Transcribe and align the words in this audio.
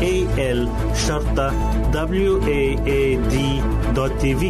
www.al 0.00 0.68
waad.tv 3.94 4.42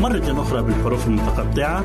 مرة 0.00 0.42
أخرى 0.42 0.62
بالحروف 0.62 1.06
المتقطعة. 1.06 1.84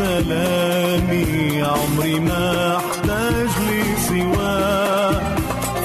سلامي 0.00 1.62
عمري 1.62 2.20
ما 2.20 2.76
احتاج 2.76 3.48
لسواه. 3.68 5.20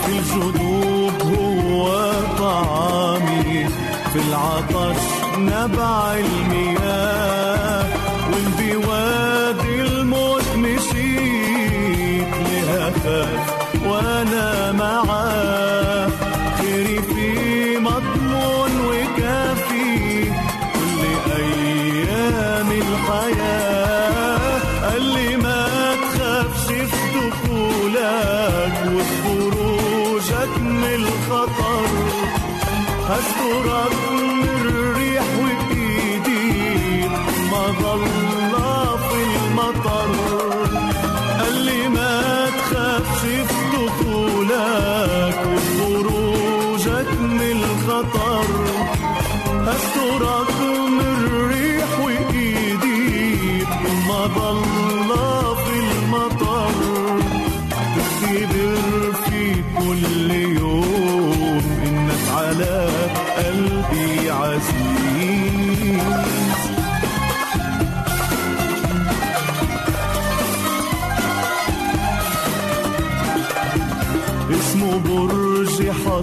في 0.05 0.11
الجدوب 0.19 1.21
هو 1.21 2.11
طعامي 2.39 3.65
في 4.13 4.19
العطش 4.29 5.01
نبع 5.37 6.13
المياه 6.13 6.74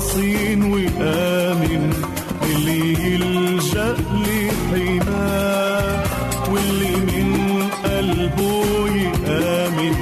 حصين 0.02 0.62
وآمن 0.72 1.92
اللي 2.42 2.92
يلجأ 2.92 3.96
لحماه 4.24 6.02
واللي 6.52 6.96
من 6.96 7.28
قلبه 7.84 8.88
يآمن 8.96 9.94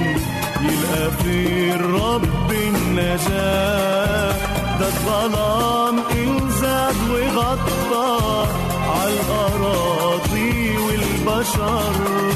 يلقى 0.62 1.10
فين 1.22 1.70
الرب 1.72 2.50
النجاة. 2.52 4.32
ده 4.80 4.86
الظلام 4.86 5.98
انزاد 5.98 6.96
وغطى 7.10 8.46
عالأراضي 8.88 10.76
والبشر. 10.76 12.29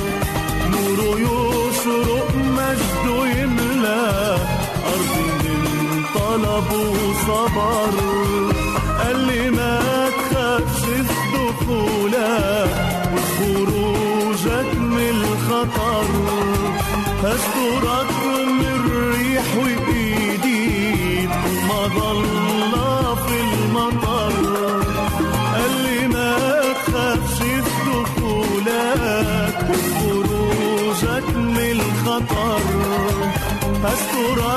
من 6.37 6.45
طلب 6.45 6.71
وصبر 6.73 7.95
قال 8.99 9.19
لي 9.27 9.51
ما 9.51 10.09
تخافش 10.09 10.81
في 10.85 11.03
دخولك 11.35 12.71
وخروجك 13.15 14.71
من 14.75 15.11
الخطر. 15.11 16.07
هسترك 17.23 18.11
من 18.27 18.67
الريح 18.75 19.45
وإيدي 19.57 21.27
ما 21.69 21.87
ضل 21.87 22.25
في 23.27 23.37
المطر. 23.41 24.33
قال 25.55 25.73
لي 25.85 26.09
ما 26.09 26.37
تخافش 26.87 27.39
في 27.39 27.61
دخولك 27.87 29.57
وخروجك 29.71 31.27
من 31.37 31.81
الخطر. 31.81 32.61
هسترك 33.85 34.54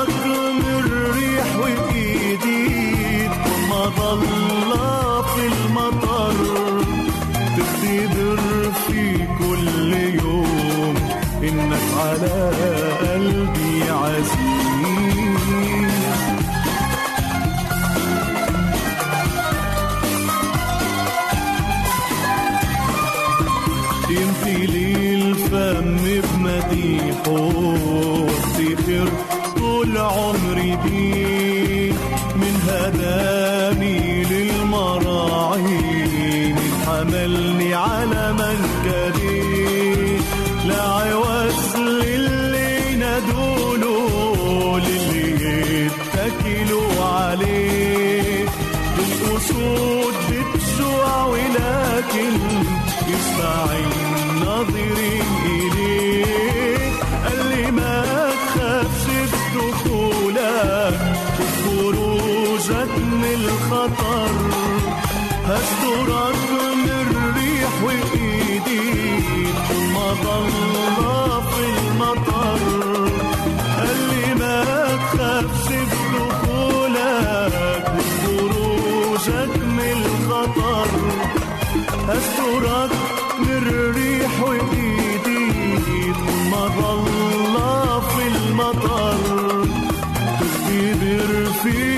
هسترك 82.08 82.90
من 83.38 83.62
الريح 83.68 84.42
وإيديك 84.42 86.16
ما 86.50 86.66
ضل 86.66 88.02
في 88.10 88.26
المطر 88.28 89.18
تختبر 90.40 91.52
في 91.62 91.97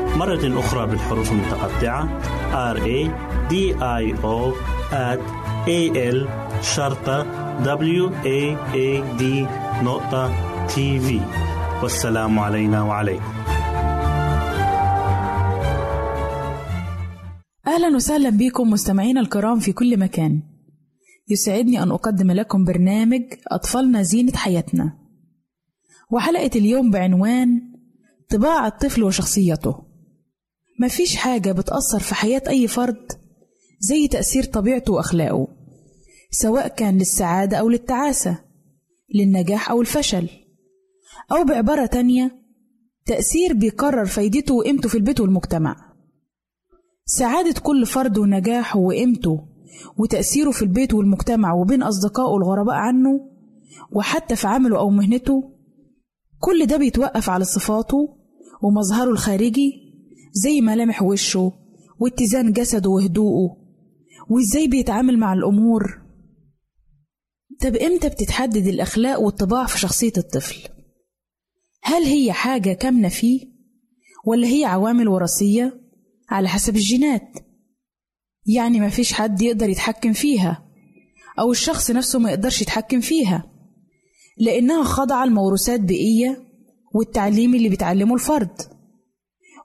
مرة 0.17 0.59
أخرى 0.59 0.87
بالحروف 0.87 1.31
المتقطعة. 1.31 2.21
R 2.73 2.77
A 2.77 3.09
D 3.49 3.53
I 3.79 4.13
O 4.23 4.53
at 4.91 5.21
A 5.67 5.79
L 6.13 6.27
شرطة 6.61 7.23
W 7.63 8.09
A 8.23 8.57
A 8.73 9.19
D 9.19 9.23
نقطة 9.83 10.33
تي 10.67 10.99
في 10.99 11.21
والسلام 11.83 12.39
علينا 12.39 12.83
وعليكم. 12.83 13.33
أهلا 17.67 17.95
وسهلا 17.95 18.29
بكم 18.29 18.69
مستمعينا 18.69 19.21
الكرام 19.21 19.59
في 19.59 19.71
كل 19.71 19.99
مكان. 19.99 20.41
يسعدني 21.29 21.83
أن 21.83 21.91
أقدم 21.91 22.31
لكم 22.31 22.65
برنامج 22.65 23.21
أطفالنا 23.51 24.01
زينة 24.01 24.31
حياتنا. 24.35 24.97
وحلقة 26.11 26.51
اليوم 26.55 26.91
بعنوان 26.91 27.61
طباع 28.29 28.67
الطفل 28.67 29.03
وشخصيته. 29.03 29.90
مفيش 30.81 31.15
حاجة 31.15 31.51
بتأثر 31.51 31.99
في 31.99 32.15
حياة 32.15 32.41
أي 32.47 32.67
فرد 32.67 33.11
زي 33.79 34.07
تأثير 34.07 34.43
طبيعته 34.43 34.93
وأخلاقه 34.93 35.47
سواء 36.31 36.67
كان 36.67 36.97
للسعادة 36.97 37.57
أو 37.57 37.69
للتعاسة 37.69 38.37
للنجاح 39.15 39.71
أو 39.71 39.81
الفشل 39.81 40.29
أو 41.31 41.43
بعبارة 41.43 41.85
تانية 41.85 42.41
تأثير 43.05 43.53
بيقرر 43.53 44.05
فايدته 44.05 44.53
وقيمته 44.55 44.89
في 44.89 44.95
البيت 44.95 45.19
والمجتمع. 45.19 45.75
سعادة 47.05 47.61
كل 47.61 47.85
فرد 47.85 48.17
ونجاحه 48.17 48.79
وقيمته 48.79 49.39
وتأثيره 49.97 50.51
في 50.51 50.61
البيت 50.61 50.93
والمجتمع 50.93 51.53
وبين 51.53 51.83
أصدقائه 51.83 52.37
الغرباء 52.37 52.75
عنه 52.75 53.09
وحتى 53.91 54.35
في 54.35 54.47
عمله 54.47 54.79
أو 54.79 54.89
مهنته 54.89 55.51
كل 56.39 56.65
ده 56.65 56.77
بيتوقف 56.77 57.29
على 57.29 57.45
صفاته 57.45 58.17
ومظهره 58.63 59.09
الخارجي 59.09 59.80
زي 60.31 60.61
ملامح 60.61 61.01
وشه 61.03 61.53
واتزان 61.99 62.51
جسده 62.51 62.89
وهدوءه 62.89 63.57
وازاي 64.29 64.67
بيتعامل 64.67 65.17
مع 65.19 65.33
الأمور 65.33 66.01
طب 67.61 67.75
إمتى 67.75 68.09
بتتحدد 68.09 68.67
الأخلاق 68.67 69.19
والطباع 69.19 69.65
في 69.65 69.79
شخصية 69.79 70.13
الطفل؟ 70.17 70.69
هل 71.83 72.03
هي 72.03 72.33
حاجة 72.33 72.73
كامنة 72.73 73.09
فيه؟ 73.09 73.51
ولا 74.25 74.47
هي 74.47 74.65
عوامل 74.65 75.07
وراثية 75.07 75.81
على 76.29 76.47
حسب 76.47 76.75
الجينات؟ 76.75 77.37
يعني 78.45 78.79
مفيش 78.79 79.13
حد 79.13 79.41
يقدر 79.41 79.69
يتحكم 79.69 80.13
فيها 80.13 80.67
أو 81.39 81.51
الشخص 81.51 81.91
نفسه 81.91 82.19
ما 82.19 82.29
يقدرش 82.29 82.61
يتحكم 82.61 82.99
فيها 83.01 83.51
لأنها 84.37 84.83
خاضعة 84.83 85.25
لموروثات 85.25 85.79
بيئية 85.79 86.43
والتعليم 86.93 87.55
اللي 87.55 87.69
بيتعلمه 87.69 88.13
الفرد 88.15 88.61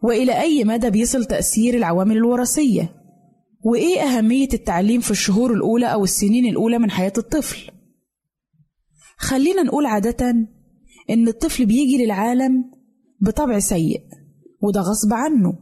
وإلى 0.03 0.41
أي 0.41 0.65
مدى 0.65 0.91
بيصل 0.91 1.25
تأثير 1.25 1.75
العوامل 1.75 2.17
الوراثية؟ 2.17 2.93
وإيه 3.65 4.01
أهمية 4.01 4.49
التعليم 4.55 5.01
في 5.01 5.11
الشهور 5.11 5.53
الأولى 5.53 5.87
أو 5.87 6.05
السنين 6.05 6.47
الأولى 6.47 6.79
من 6.79 6.91
حياة 6.91 7.13
الطفل؟ 7.19 7.71
خلينا 9.19 9.63
نقول 9.63 9.87
عادة 9.87 10.37
إن 11.11 11.29
الطفل 11.29 11.67
بيجي 11.67 12.05
للعالم 12.05 12.65
بطبع 13.21 13.59
سيء 13.59 14.03
وده 14.63 14.81
غصب 14.81 15.13
عنه 15.13 15.59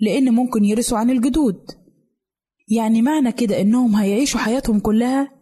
لأن 0.00 0.34
ممكن 0.34 0.64
يرثوا 0.64 0.98
عن 0.98 1.10
الجدود. 1.10 1.60
يعني 2.68 3.02
معنى 3.02 3.32
كده 3.32 3.60
إنهم 3.60 3.96
هيعيشوا 3.96 4.40
حياتهم 4.40 4.80
كلها 4.80 5.32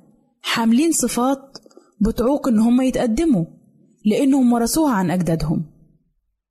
حاملين 0.42 0.92
صفات 0.92 1.58
بتعوق 2.00 2.48
إن 2.48 2.58
هم 2.58 2.80
يتقدموا 2.80 3.44
لأنهم 4.04 4.52
ورثوها 4.52 4.92
عن 4.92 5.10
أجدادهم. 5.10 5.73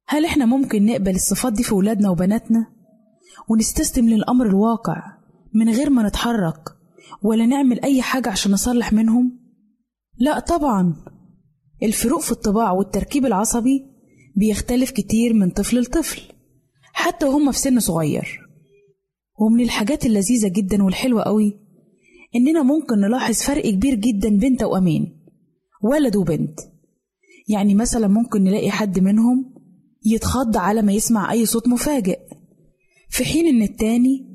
هل 0.07 0.25
إحنا 0.25 0.45
ممكن 0.45 0.85
نقبل 0.85 1.15
الصفات 1.15 1.53
دي 1.53 1.63
في 1.63 1.75
ولادنا 1.75 2.09
وبناتنا؟ 2.09 2.67
ونستسلم 3.49 4.09
للأمر 4.09 4.45
الواقع 4.45 5.17
من 5.53 5.69
غير 5.69 5.89
ما 5.89 6.07
نتحرك 6.07 6.69
ولا 7.23 7.45
نعمل 7.45 7.79
أي 7.83 8.01
حاجة 8.01 8.29
عشان 8.29 8.51
نصلح 8.51 8.93
منهم؟ 8.93 9.39
لا 10.17 10.39
طبعا. 10.39 10.95
الفروق 11.83 12.21
في 12.21 12.31
الطباع 12.31 12.71
والتركيب 12.71 13.25
العصبي 13.25 13.85
بيختلف 14.35 14.91
كتير 14.91 15.33
من 15.33 15.49
طفل 15.49 15.79
لطفل 15.79 16.21
حتى 16.93 17.25
وهم 17.25 17.51
في 17.51 17.59
سن 17.59 17.79
صغير. 17.79 18.39
ومن 19.39 19.63
الحاجات 19.63 20.05
اللذيذة 20.05 20.47
جدا 20.47 20.83
والحلوة 20.83 21.23
قوي 21.23 21.59
إننا 22.35 22.63
ممكن 22.63 22.99
نلاحظ 22.99 23.35
فرق 23.35 23.69
كبير 23.69 23.95
جدا 23.95 24.29
بين 24.37 24.57
توأمين 24.57 25.25
ولد 25.83 26.15
وبنت. 26.15 26.59
يعني 27.49 27.75
مثلا 27.75 28.07
ممكن 28.07 28.43
نلاقي 28.43 28.71
حد 28.71 28.99
منهم 28.99 29.52
يتخض 30.05 30.57
على 30.57 30.81
ما 30.81 30.93
يسمع 30.93 31.31
أي 31.31 31.45
صوت 31.45 31.67
مفاجئ. 31.67 32.19
في 33.09 33.25
حين 33.25 33.47
إن 33.47 33.61
التاني 33.61 34.29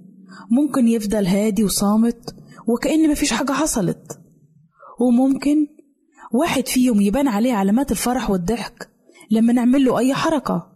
ممكن 0.51 0.89
يفضل 0.89 1.27
هادي 1.27 1.65
وصامت 1.65 2.35
وكأن 2.67 3.11
مفيش 3.11 3.33
حاجة 3.33 3.53
حصلت. 3.53 4.21
وممكن 5.01 5.67
واحد 6.33 6.69
فيهم 6.69 7.01
يبان 7.01 7.29
عليه 7.29 7.53
علامات 7.53 7.91
الفرح 7.91 8.31
والضحك 8.31 8.91
لما 9.31 9.53
نعمل 9.53 9.85
له 9.85 9.99
أي 9.99 10.15
حركة. 10.15 10.73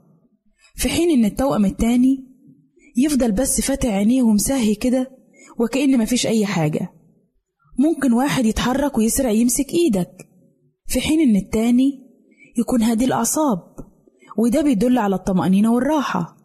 في 0.75 0.88
حين 0.88 1.11
إن 1.11 1.25
التوأم 1.25 1.64
التاني 1.64 2.25
يفضل 2.96 3.32
بس 3.32 3.61
فاتح 3.61 3.88
عينيه 3.88 4.22
ومساهي 4.22 4.75
كده 4.75 5.11
وكأن 5.58 5.99
مفيش 5.99 6.26
أي 6.26 6.46
حاجة. 6.46 6.92
ممكن 7.78 8.12
واحد 8.12 8.46
يتحرك 8.46 8.99
ويسرع 8.99 9.30
يمسك 9.30 9.70
إيدك. 9.70 10.28
في 10.87 11.00
حين 11.00 11.20
إن 11.20 11.37
التاني 11.37 12.02
يكون 12.58 12.82
هادي 12.82 13.04
الأعصاب. 13.04 13.58
وده 14.39 14.62
بيدل 14.62 14.99
على 14.99 15.15
الطمأنينة 15.17 15.73
والراحة. 15.73 16.37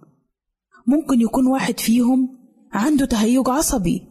ممكن 0.87 1.21
يكون 1.21 1.47
واحد 1.47 1.79
فيهم 1.79 2.37
عنده 2.73 3.05
تهيج 3.05 3.49
عصبي 3.49 4.01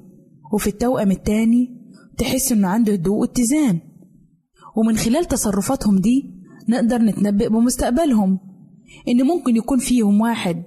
وفي 0.52 0.66
التوأم 0.66 1.10
التاني 1.10 1.68
تحس 2.18 2.52
إنه 2.52 2.68
عنده 2.68 2.92
هدوء 2.92 3.16
واتزان. 3.16 3.80
ومن 4.76 4.96
خلال 4.96 5.24
تصرفاتهم 5.24 5.98
دي 5.98 6.34
نقدر 6.68 6.98
نتنبئ 6.98 7.48
بمستقبلهم 7.48 8.38
إن 9.08 9.22
ممكن 9.22 9.56
يكون 9.56 9.78
فيهم 9.78 10.20
واحد 10.20 10.62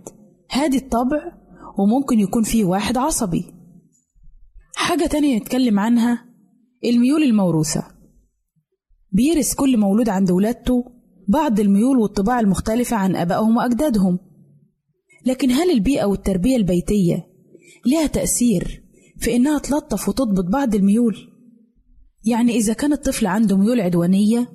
هادي 0.52 0.78
الطبع 0.78 1.22
وممكن 1.78 2.20
يكون 2.20 2.44
فيه 2.44 2.66
واحد 2.66 2.98
عصبي. 2.98 3.46
حاجة 4.76 5.06
تانية 5.06 5.38
نتكلم 5.38 5.80
عنها 5.80 6.26
الميول 6.86 7.24
الموروثة. 7.24 7.84
بيرث 9.12 9.54
كل 9.56 9.78
مولود 9.78 10.10
عند 10.10 10.32
ولادته 10.32 10.99
بعض 11.30 11.60
الميول 11.60 11.98
والطباع 11.98 12.40
المختلفة 12.40 12.98
عن 12.98 13.16
آبائهم 13.16 13.58
وأجدادهم. 13.58 14.20
لكن 15.26 15.52
هل 15.52 15.72
البيئة 15.72 16.06
والتربية 16.06 16.56
البيتية 16.56 17.28
لها 17.86 18.08
تأثير 18.08 18.84
في 19.18 19.36
إنها 19.36 19.60
تلطف 19.60 20.10
وتضبط 20.10 20.46
بعض 20.46 20.76
الميول؟ 20.76 21.16
يعني 22.26 22.56
إذا 22.56 22.74
كان 22.74 22.94
الطفل 22.94 23.28
عنده 23.28 23.58
ميول 23.58 23.82
عدوانية 23.82 24.52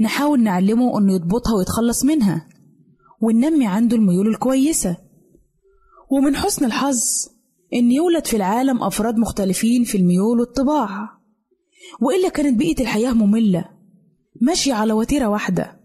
نحاول 0.00 0.42
نعلمه 0.42 0.98
إنه 0.98 1.14
يضبطها 1.14 1.54
ويتخلص 1.54 2.04
منها 2.04 2.48
وننمي 3.20 3.66
عنده 3.66 3.96
الميول 3.96 4.28
الكويسة. 4.28 4.96
ومن 6.10 6.36
حسن 6.36 6.64
الحظ 6.64 7.00
إن 7.74 7.92
يولد 7.92 8.26
في 8.26 8.36
العالم 8.36 8.82
أفراد 8.82 9.18
مختلفين 9.18 9.84
في 9.84 9.98
الميول 9.98 10.40
والطباع 10.40 11.18
وإلا 12.00 12.28
كانت 12.28 12.58
بيئة 12.58 12.82
الحياة 12.82 13.12
مملة 13.12 13.64
ماشية 14.40 14.74
على 14.74 14.92
وتيرة 14.92 15.26
واحدة. 15.26 15.77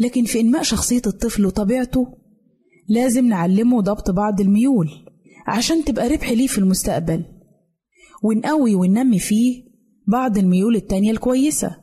لكن 0.00 0.24
في 0.24 0.40
إنماء 0.40 0.62
شخصية 0.62 1.02
الطفل 1.06 1.46
وطبيعته 1.46 2.06
لازم 2.88 3.26
نعلمه 3.26 3.80
ضبط 3.80 4.10
بعض 4.10 4.40
الميول 4.40 4.88
عشان 5.46 5.84
تبقى 5.84 6.08
ربح 6.08 6.30
ليه 6.30 6.46
في 6.46 6.58
المستقبل. 6.58 7.24
ونقوي 8.22 8.74
وننمي 8.74 9.18
فيه 9.18 9.64
بعض 10.08 10.38
الميول 10.38 10.76
التانية 10.76 11.10
الكويسة. 11.10 11.76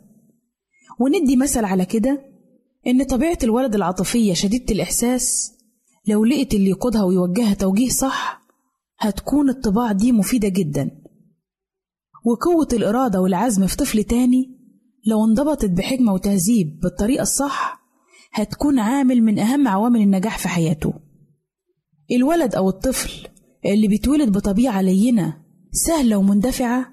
وندي 1.00 1.36
مثل 1.36 1.66
على 1.66 1.86
كده 1.86 2.22
إن 2.88 3.04
طبيعة 3.04 3.38
الولد 3.44 3.76
العاطفية 3.76 4.34
شديدة 4.34 4.74
الإحساس 4.74 5.54
لو 6.08 6.26
لقيت 6.26 6.54
اللي 6.54 6.70
يقودها 6.70 7.04
ويوجهها 7.04 7.54
توجيه 7.54 7.90
صح 7.90 8.42
هتكون 9.00 9.50
الطباع 9.50 9.92
دي 9.92 10.12
مفيدة 10.12 10.48
جدا. 10.48 10.92
وقوة 12.26 12.68
الإرادة 12.74 13.22
والعزم 13.22 13.68
في 13.68 13.78
طفل 13.78 14.04
تاني 14.04 14.58
لو 15.06 15.26
انضبطت 15.26 15.70
بحكمة 15.70 16.14
وتهذيب 16.14 16.80
بالطريقة 16.80 17.22
الصح 17.22 17.87
هتكون 18.42 18.80
عامل 18.80 19.22
من 19.22 19.40
أهم 19.40 19.68
عوامل 19.68 20.02
النجاح 20.02 20.38
في 20.38 20.48
حياته. 20.48 20.94
الولد 22.12 22.56
أو 22.56 22.70
الطفل 22.70 23.28
اللي 23.66 23.88
بيتولد 23.88 24.32
بطبيعة 24.32 24.82
لينة 24.82 25.38
سهلة 25.72 26.18
ومندفعة 26.18 26.86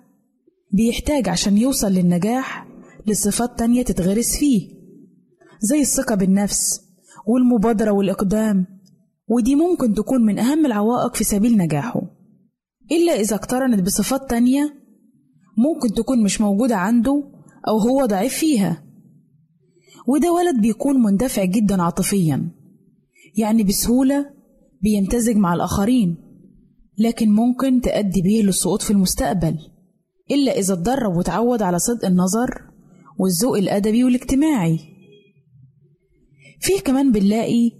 بيحتاج 0.72 1.28
عشان 1.28 1.58
يوصل 1.58 1.92
للنجاح 1.92 2.68
لصفات 3.06 3.58
تانية 3.58 3.82
تتغرس 3.82 4.36
فيه 4.36 4.70
زي 5.60 5.80
الثقة 5.80 6.14
بالنفس 6.14 6.80
والمبادرة 7.26 7.90
والإقدام 7.90 8.66
ودي 9.28 9.54
ممكن 9.54 9.94
تكون 9.94 10.24
من 10.24 10.38
أهم 10.38 10.66
العوائق 10.66 11.14
في 11.14 11.24
سبيل 11.24 11.56
نجاحه. 11.56 12.02
إلا 12.92 13.12
إذا 13.12 13.36
اقترنت 13.36 13.82
بصفات 13.82 14.30
تانية 14.30 14.74
ممكن 15.58 15.94
تكون 15.94 16.22
مش 16.22 16.40
موجودة 16.40 16.76
عنده 16.76 17.24
أو 17.68 17.78
هو 17.78 18.06
ضعيف 18.06 18.34
فيها. 18.34 18.83
وده 20.06 20.32
ولد 20.32 20.60
بيكون 20.60 21.02
مندفع 21.02 21.44
جدا 21.44 21.82
عاطفيا. 21.82 22.50
يعني 23.36 23.62
بسهولة 23.62 24.30
بيمتزج 24.82 25.36
مع 25.36 25.54
الآخرين 25.54 26.16
لكن 26.98 27.30
ممكن 27.30 27.80
تؤدي 27.80 28.22
بيه 28.22 28.42
للسقوط 28.42 28.82
في 28.82 28.90
المستقبل 28.90 29.58
إلا 30.30 30.58
إذا 30.58 30.74
اتدرب 30.74 31.16
وتعود 31.16 31.62
على 31.62 31.78
صدق 31.78 32.06
النظر 32.06 32.50
والذوق 33.18 33.56
الأدبي 33.56 34.04
والاجتماعي. 34.04 34.78
فيه 36.60 36.80
كمان 36.80 37.12
بنلاقي 37.12 37.70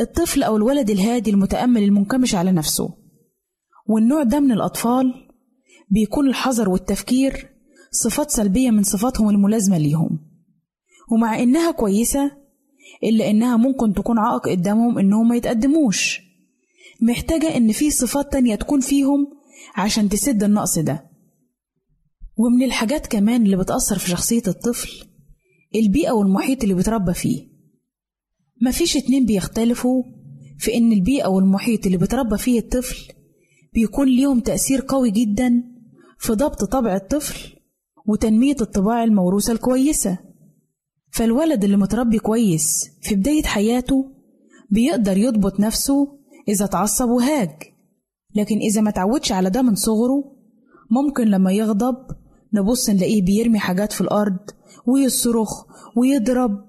الطفل 0.00 0.42
أو 0.42 0.56
الولد 0.56 0.90
الهادي 0.90 1.30
المتأمل 1.30 1.82
المنكمش 1.82 2.34
على 2.34 2.52
نفسه 2.52 2.88
والنوع 3.88 4.22
ده 4.22 4.40
من 4.40 4.52
الأطفال 4.52 5.14
بيكون 5.90 6.28
الحذر 6.28 6.68
والتفكير 6.68 7.50
صفات 7.90 8.30
سلبية 8.30 8.70
من 8.70 8.82
صفاتهم 8.82 9.30
الملازمة 9.30 9.78
ليهم. 9.78 10.33
ومع 11.12 11.38
إنها 11.42 11.70
كويسة 11.70 12.30
إلا 13.04 13.30
إنها 13.30 13.56
ممكن 13.56 13.92
تكون 13.92 14.18
عائق 14.18 14.48
قدامهم 14.48 14.98
إنهم 14.98 15.28
ما 15.28 15.36
يتقدموش. 15.36 16.20
محتاجة 17.02 17.56
إن 17.56 17.72
في 17.72 17.90
صفات 17.90 18.32
تانية 18.32 18.54
تكون 18.54 18.80
فيهم 18.80 19.26
عشان 19.76 20.08
تسد 20.08 20.42
النقص 20.42 20.78
ده. 20.78 21.10
ومن 22.36 22.62
الحاجات 22.62 23.06
كمان 23.06 23.42
اللي 23.42 23.56
بتأثر 23.56 23.98
في 23.98 24.08
شخصية 24.10 24.42
الطفل 24.48 24.90
البيئة 25.74 26.10
والمحيط 26.12 26.62
اللي 26.62 26.74
بيتربى 26.74 27.14
فيه. 27.14 27.48
مفيش 28.62 28.96
اتنين 28.96 29.26
بيختلفوا 29.26 30.02
في 30.58 30.74
إن 30.74 30.92
البيئة 30.92 31.26
والمحيط 31.28 31.86
اللي 31.86 31.98
بيتربى 31.98 32.38
فيه 32.38 32.58
الطفل 32.58 33.12
بيكون 33.74 34.08
ليهم 34.08 34.40
تأثير 34.40 34.84
قوي 34.88 35.10
جدا 35.10 35.62
في 36.18 36.32
ضبط 36.32 36.64
طبع 36.64 36.96
الطفل 36.96 37.56
وتنمية 38.06 38.56
الطباع 38.60 39.04
الموروثة 39.04 39.52
الكويسة. 39.52 40.18
فالولد 41.14 41.64
اللي 41.64 41.76
متربي 41.76 42.18
كويس 42.18 42.90
في 43.02 43.14
بداية 43.14 43.42
حياته 43.42 44.10
بيقدر 44.70 45.16
يضبط 45.16 45.60
نفسه 45.60 46.18
إذا 46.48 46.64
اتعصب 46.64 47.08
وهاج. 47.08 47.50
لكن 48.36 48.58
إذا 48.58 48.80
ما 48.80 48.90
تعودش 48.90 49.32
على 49.32 49.50
ده 49.50 49.62
من 49.62 49.74
صغره 49.74 50.24
ممكن 50.90 51.24
لما 51.24 51.52
يغضب 51.52 51.96
نبص 52.54 52.90
نلاقيه 52.90 53.22
بيرمي 53.22 53.58
حاجات 53.58 53.92
في 53.92 54.00
الأرض 54.00 54.38
ويصرخ 54.86 55.64
ويضرب. 55.96 56.68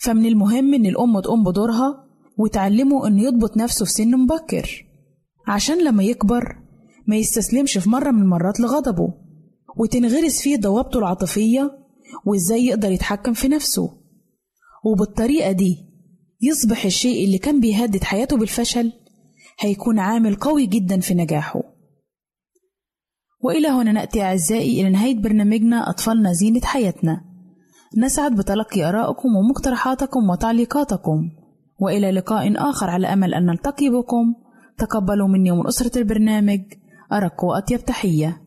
فمن 0.00 0.26
المهم 0.26 0.74
إن 0.74 0.86
الأم 0.86 1.20
تقوم 1.20 1.44
بدورها 1.44 2.04
وتعلمه 2.38 3.06
إنه 3.06 3.22
يضبط 3.22 3.56
نفسه 3.56 3.84
في 3.84 3.90
سن 3.92 4.10
مبكر. 4.10 4.86
عشان 5.46 5.84
لما 5.84 6.02
يكبر 6.02 6.56
ما 7.06 7.16
يستسلمش 7.16 7.78
في 7.78 7.90
مرة 7.90 8.10
من 8.10 8.22
المرات 8.22 8.60
لغضبه 8.60 9.14
وتنغرس 9.76 10.40
فيه 10.42 10.56
ضوابطه 10.56 10.98
العاطفية 10.98 11.83
وإزاي 12.26 12.66
يقدر 12.66 12.90
يتحكم 12.90 13.32
في 13.32 13.48
نفسه. 13.48 13.90
وبالطريقة 14.84 15.52
دي 15.52 15.76
يصبح 16.42 16.84
الشيء 16.84 17.24
اللي 17.24 17.38
كان 17.38 17.60
بيهدد 17.60 18.04
حياته 18.04 18.36
بالفشل 18.36 18.92
هيكون 19.60 19.98
عامل 19.98 20.34
قوي 20.34 20.66
جدا 20.66 21.00
في 21.00 21.14
نجاحه. 21.14 21.62
وإلى 23.40 23.68
هنا 23.68 23.92
نأتي 23.92 24.22
أعزائي 24.22 24.80
إلى 24.80 24.90
نهاية 24.90 25.18
برنامجنا 25.18 25.90
أطفالنا 25.90 26.32
زينة 26.32 26.60
حياتنا. 26.60 27.24
نسعد 27.98 28.36
بتلقي 28.36 28.84
آرائكم 28.88 29.36
ومقترحاتكم 29.36 30.30
وتعليقاتكم. 30.30 31.30
وإلى 31.80 32.10
لقاء 32.10 32.70
آخر 32.70 32.90
على 32.90 33.06
أمل 33.06 33.34
أن 33.34 33.46
نلتقي 33.46 33.88
بكم. 33.88 34.34
تقبلوا 34.78 35.28
مني 35.28 35.50
ومن 35.50 35.66
أسرة 35.66 35.98
البرنامج 35.98 36.60
أرق 37.12 37.44
وأطيب 37.44 37.84
تحية. 37.84 38.42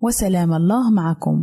وسلام 0.00 0.54
الله 0.54 0.90
معكم. 0.90 1.42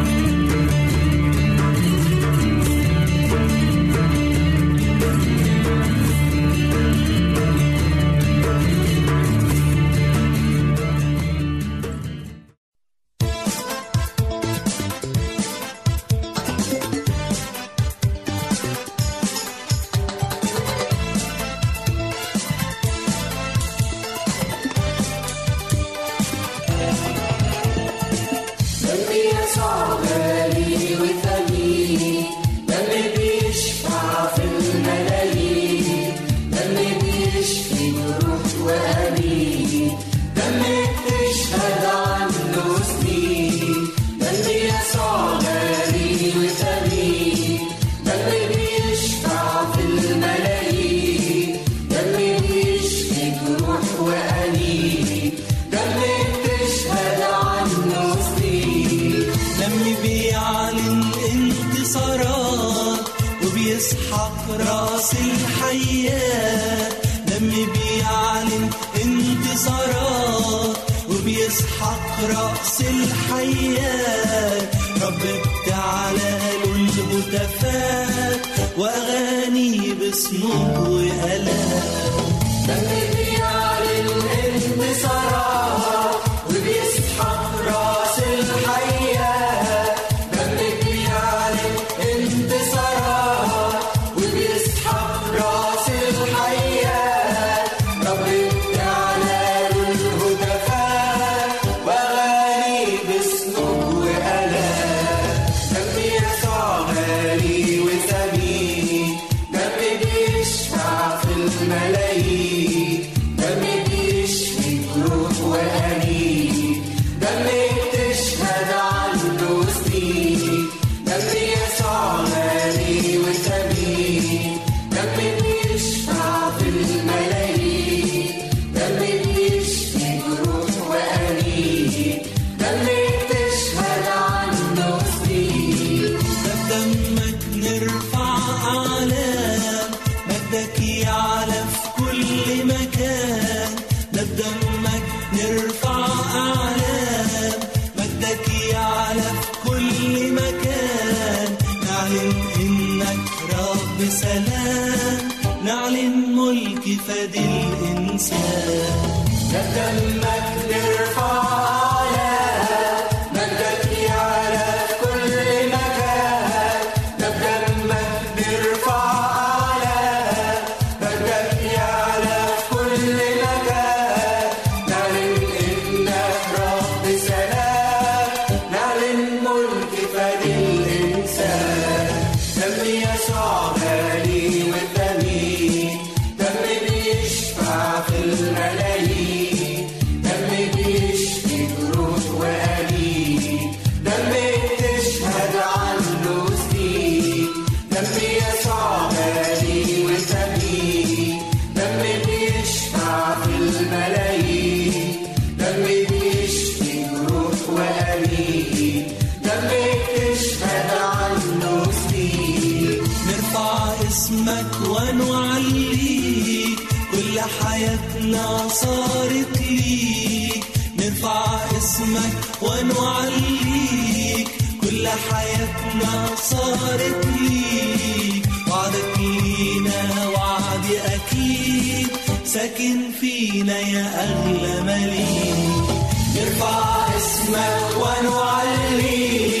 اسمك 214.11 214.71
ونعليك 214.89 216.79
كل 217.11 217.39
حياتنا 217.39 218.67
صارت 218.67 219.61
ليك. 219.61 220.63
نرفع 220.99 221.45
اسمك 221.77 222.35
ونعليك 222.61 224.47
كل 224.81 225.07
حياتنا 225.07 226.13
صارت 226.49 227.25
ليك. 227.39 228.45
وعدك 228.71 229.17
لينا 229.19 230.27
وعد 230.35 230.85
أكيد. 231.15 232.07
ساكن 232.45 232.97
فينا 233.21 233.79
يا 233.79 234.05
أغلى 234.23 234.81
مليك. 234.81 235.87
نرفع 236.35 237.07
اسمك 237.17 237.87
ونعليك 238.01 239.60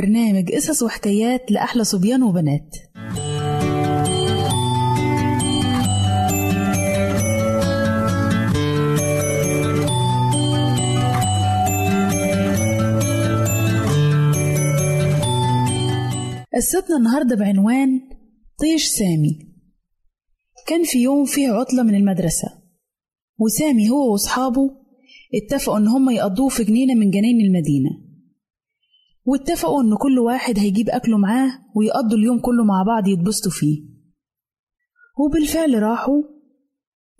برنامج 0.00 0.52
قصص 0.52 0.82
وحكايات 0.82 1.50
لأحلى 1.50 1.84
صبيان 1.84 2.22
وبنات. 2.22 2.76
قصتنا 16.54 16.96
النهاردة 16.96 17.36
بعنوان 17.36 18.00
طيش 18.60 18.86
سامي. 18.86 19.38
كان 20.66 20.84
في 20.84 21.02
يوم 21.02 21.24
فيه 21.24 21.48
عطلة 21.48 21.82
من 21.82 21.94
المدرسة 21.94 22.48
وسامي 23.38 23.90
هو 23.90 24.12
وأصحابه 24.12 24.70
اتفقوا 25.34 25.78
إن 25.78 25.88
هم 25.88 26.10
يقضوه 26.10 26.48
في 26.48 26.64
جنينة 26.64 26.94
من 26.94 27.10
جناين 27.10 27.40
المدينة. 27.40 28.09
واتفقوا 29.24 29.82
إن 29.82 29.96
كل 29.96 30.18
واحد 30.18 30.58
هيجيب 30.58 30.88
أكله 30.88 31.18
معاه 31.18 31.50
ويقضوا 31.76 32.18
اليوم 32.18 32.38
كله 32.38 32.64
مع 32.64 32.82
بعض 32.86 33.08
يتبسطوا 33.08 33.52
فيه. 33.52 33.82
وبالفعل 35.18 35.82
راحوا 35.82 36.22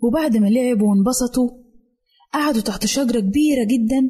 وبعد 0.03 0.37
ما 0.37 0.47
لعبوا 0.47 0.89
وانبسطوا 0.89 1.49
قعدوا 2.33 2.61
تحت 2.61 2.85
شجرة 2.85 3.19
كبيرة 3.19 3.63
جدا 3.63 4.09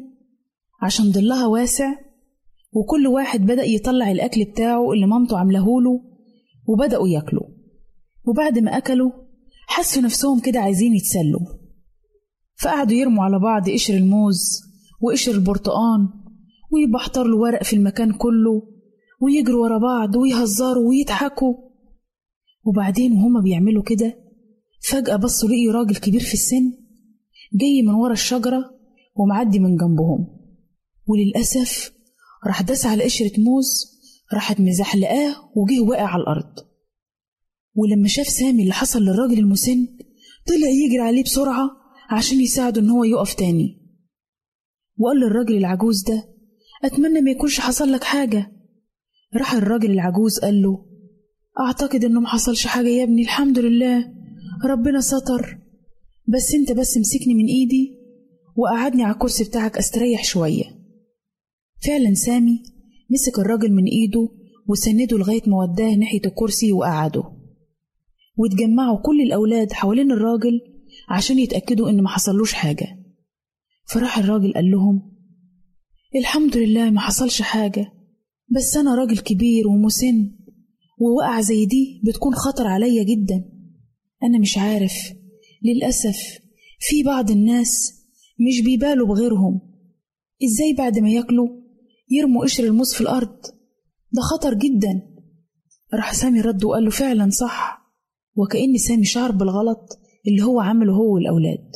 عشان 0.82 1.12
ظلها 1.12 1.46
واسع 1.46 1.94
وكل 2.72 3.06
واحد 3.06 3.40
بدأ 3.40 3.64
يطلع 3.64 4.10
الأكل 4.10 4.44
بتاعه 4.44 4.92
اللي 4.92 5.06
مامته 5.06 5.38
عاملهوله 5.38 6.00
وبدأوا 6.68 7.08
ياكلوا. 7.08 7.46
وبعد 8.24 8.58
ما 8.58 8.76
أكلوا 8.76 9.10
حسوا 9.66 10.02
نفسهم 10.02 10.40
كده 10.40 10.60
عايزين 10.60 10.94
يتسلوا. 10.94 11.46
فقعدوا 12.62 12.96
يرموا 12.96 13.24
على 13.24 13.38
بعض 13.38 13.70
قشر 13.70 13.94
الموز 13.94 14.60
وقشر 15.00 15.32
البرتقان 15.32 16.08
ويبحتروا 16.72 17.26
الورق 17.26 17.62
في 17.62 17.76
المكان 17.76 18.12
كله 18.12 18.62
ويجروا 19.20 19.62
ورا 19.62 19.78
بعض 19.78 20.16
ويهزروا 20.16 20.88
ويضحكوا. 20.88 21.54
وبعدين 22.64 23.12
وهما 23.12 23.40
بيعملوا 23.40 23.82
كده 23.82 24.18
فجأة 24.88 25.16
بصوا 25.16 25.48
لقيوا 25.48 25.72
راجل 25.74 25.96
كبير 25.96 26.20
في 26.20 26.34
السن 26.34 26.72
جاي 27.54 27.82
من 27.82 27.94
ورا 27.94 28.12
الشجرة 28.12 28.64
ومعدي 29.16 29.58
من 29.58 29.76
جنبهم. 29.76 30.26
وللأسف 31.06 31.92
راح 32.46 32.62
داس 32.62 32.86
على 32.86 33.04
قشرة 33.04 33.40
موز 33.40 33.92
راحت 34.32 34.60
مزحلقاه 34.60 35.36
وجه 35.56 35.80
واقع 35.80 36.06
على 36.06 36.22
الأرض. 36.22 36.58
ولما 37.74 38.08
شاف 38.08 38.26
سامي 38.26 38.62
اللي 38.62 38.72
حصل 38.72 39.02
للراجل 39.02 39.38
المسن 39.38 39.86
طلع 40.48 40.68
يجري 40.68 41.00
عليه 41.00 41.22
بسرعة 41.22 41.70
عشان 42.10 42.40
يساعده 42.40 42.80
إن 42.80 42.90
هو 42.90 43.04
يقف 43.04 43.34
تاني. 43.34 43.82
وقال 44.98 45.20
للراجل 45.20 45.56
العجوز 45.56 46.02
ده 46.02 46.31
أتمنى 46.84 47.20
ما 47.20 47.30
يكونش 47.30 47.60
حصل 47.60 47.92
لك 47.92 48.04
حاجة. 48.04 48.52
راح 49.36 49.54
الراجل 49.54 49.90
العجوز 49.90 50.38
قال 50.38 50.62
له 50.62 50.84
أعتقد 51.60 52.04
إنه 52.04 52.20
محصلش 52.20 52.66
حاجة 52.66 52.88
يا 52.88 53.04
ابني 53.04 53.22
الحمد 53.22 53.58
لله. 53.58 54.12
ربنا 54.64 55.00
ستر. 55.00 55.58
بس 56.28 56.54
أنت 56.54 56.72
بس 56.78 56.98
مسكني 56.98 57.34
من 57.34 57.46
إيدي 57.46 57.98
وقعدني 58.56 59.02
على 59.04 59.14
الكرسي 59.14 59.44
بتاعك 59.44 59.78
أستريح 59.78 60.24
شوية. 60.24 60.64
فعلا 61.86 62.14
سامي 62.14 62.62
مسك 63.10 63.38
الراجل 63.38 63.72
من 63.72 63.84
إيده 63.84 64.28
وسنده 64.68 65.18
لغاية 65.18 65.42
ما 65.46 65.56
وداه 65.56 65.94
ناحية 65.94 66.20
الكرسي 66.26 66.72
وقعده. 66.72 67.22
واتجمعوا 68.36 68.98
كل 69.02 69.20
الأولاد 69.20 69.72
حوالين 69.72 70.12
الراجل 70.12 70.60
عشان 71.08 71.38
يتأكدوا 71.38 71.90
إن 71.90 72.02
ما 72.02 72.08
حصلوش 72.08 72.52
حاجة. 72.52 72.86
فراح 73.84 74.18
الراجل 74.18 74.52
قال 74.52 74.70
لهم 74.70 75.11
الحمد 76.16 76.56
لله 76.56 76.90
ما 76.90 77.00
حصلش 77.00 77.42
حاجة 77.42 77.92
بس 78.48 78.76
أنا 78.76 78.94
راجل 78.94 79.18
كبير 79.18 79.68
ومسن 79.68 80.30
ووقع 81.00 81.40
زي 81.40 81.66
دي 81.66 82.02
بتكون 82.04 82.34
خطر 82.34 82.66
عليا 82.66 83.02
جدا. 83.04 83.44
أنا 84.22 84.38
مش 84.38 84.58
عارف 84.58 84.92
للأسف 85.64 86.16
في 86.80 87.02
بعض 87.02 87.30
الناس 87.30 87.92
مش 88.40 88.64
بيبالوا 88.64 89.06
بغيرهم. 89.06 89.60
إزاي 90.44 90.74
بعد 90.78 90.98
ما 90.98 91.10
ياكلوا 91.10 91.48
يرموا 92.10 92.44
قشر 92.44 92.64
الموز 92.64 92.94
في 92.94 93.00
الأرض؟ 93.00 93.36
ده 94.12 94.22
خطر 94.22 94.54
جدا. 94.54 95.02
راح 95.94 96.14
سامي 96.14 96.40
رد 96.40 96.64
وقال 96.64 96.84
له 96.84 96.90
فعلا 96.90 97.30
صح 97.30 97.82
وكأن 98.36 98.76
سامي 98.78 99.04
شعر 99.04 99.32
بالغلط 99.32 99.98
اللي 100.28 100.42
هو 100.42 100.60
عمله 100.60 100.92
هو 100.92 101.14
والأولاد. 101.14 101.70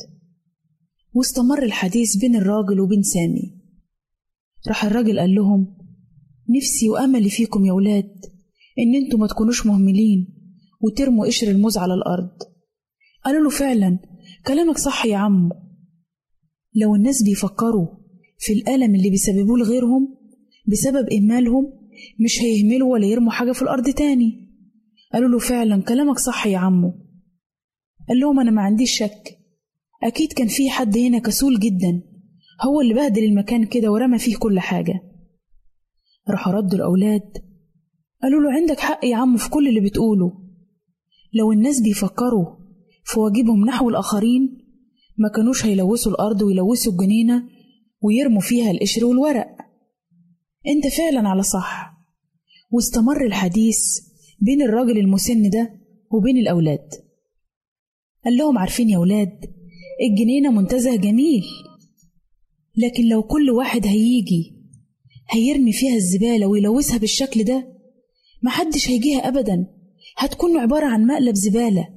واستمر 1.13 1.63
الحديث 1.63 2.15
بين 2.15 2.35
الراجل 2.35 2.79
وبين 2.79 3.01
سامي. 3.03 3.56
راح 4.67 4.85
الراجل 4.85 5.19
قال 5.19 5.35
لهم 5.35 5.77
نفسي 6.57 6.89
وأملي 6.89 7.29
فيكم 7.29 7.65
يا 7.65 7.73
ولاد 7.73 8.15
إن 8.79 8.95
أنتوا 8.95 9.19
ما 9.19 9.27
تكونوش 9.27 9.65
مهملين 9.65 10.27
وترموا 10.81 11.25
قشر 11.25 11.47
الموز 11.47 11.77
على 11.77 11.93
الأرض. 11.93 12.29
قالوا 13.25 13.43
له 13.43 13.49
فعلا. 13.49 13.99
كلامك 14.47 14.77
صح 14.77 15.05
يا 15.05 15.17
عمو 15.17 15.49
لو 16.75 16.95
الناس 16.95 17.23
بيفكروا 17.23 17.87
في 18.39 18.53
الألم 18.53 18.95
اللي 18.95 19.09
بيسببوه 19.09 19.57
لغيرهم 19.57 20.17
بسبب 20.67 21.13
إهمالهم 21.13 21.73
مش 22.19 22.41
هيهملوا 22.41 22.91
ولا 22.93 23.05
يرموا 23.07 23.31
حاجة 23.31 23.51
في 23.51 23.61
الأرض 23.61 23.89
تاني. 23.89 24.47
قالوا 25.13 25.29
له 25.29 25.39
فعلا. 25.39 25.81
كلامك 25.81 26.19
صح 26.19 26.47
يا 26.47 26.57
عمو 26.57 26.93
قال 28.09 28.19
لهم 28.19 28.39
أنا 28.39 28.51
ما 28.51 28.61
عنديش 28.61 28.97
شك. 28.97 29.37
أكيد 30.03 30.33
كان 30.33 30.47
في 30.47 30.69
حد 30.69 30.97
هنا 30.97 31.19
كسول 31.19 31.59
جدا. 31.59 32.01
هو 32.65 32.81
اللي 32.81 32.93
بهدل 32.93 33.23
المكان 33.23 33.65
كده 33.65 33.91
ورمى 33.91 34.19
فيه 34.19 34.35
كل 34.37 34.59
حاجة. 34.59 35.01
راحوا 36.29 36.53
ردوا 36.53 36.77
الأولاد. 36.77 37.37
قالوا 38.23 38.41
له 38.41 38.51
عندك 38.51 38.79
حق 38.79 39.05
يا 39.05 39.15
عمو 39.15 39.37
في 39.37 39.49
كل 39.49 39.67
اللي 39.67 39.79
بتقوله. 39.79 40.31
لو 41.33 41.51
الناس 41.51 41.81
بيفكروا 41.81 42.45
في 43.03 43.19
واجبهم 43.19 43.65
نحو 43.65 43.89
الآخرين 43.89 44.57
ما 45.17 45.29
كانوش 45.29 45.65
هيلوثوا 45.65 46.11
الأرض 46.11 46.41
ويلوثوا 46.41 46.91
الجنينة 46.91 47.43
ويرموا 48.01 48.41
فيها 48.41 48.71
القشر 48.71 49.05
والورق. 49.05 49.47
انت 50.67 50.87
فعلا 50.97 51.29
على 51.29 51.43
صح. 51.43 51.93
واستمر 52.71 53.25
الحديث 53.25 53.79
بين 54.41 54.61
الراجل 54.61 54.97
المسن 54.97 55.49
ده 55.49 55.71
وبين 56.11 56.37
الأولاد. 56.37 56.89
قال 58.25 58.37
لهم 58.37 58.57
عارفين 58.57 58.89
يا 58.89 58.97
ولاد 58.97 59.45
الجنينة 60.09 60.51
منتزه 60.51 60.95
جميل. 60.95 61.43
لكن 62.77 63.03
لو 63.09 63.23
كل 63.23 63.51
واحد 63.51 63.85
هيجي 63.87 64.57
هيرمي 65.31 65.73
فيها 65.73 65.95
الزبالة 65.95 66.47
ويلوثها 66.47 66.97
بالشكل 66.97 67.43
ده 67.43 67.67
محدش 68.43 68.89
هيجيها 68.89 69.27
أبدا. 69.27 69.67
هتكون 70.17 70.57
عبارة 70.57 70.85
عن 70.85 71.05
مقلب 71.07 71.35
زبالة. 71.35 71.87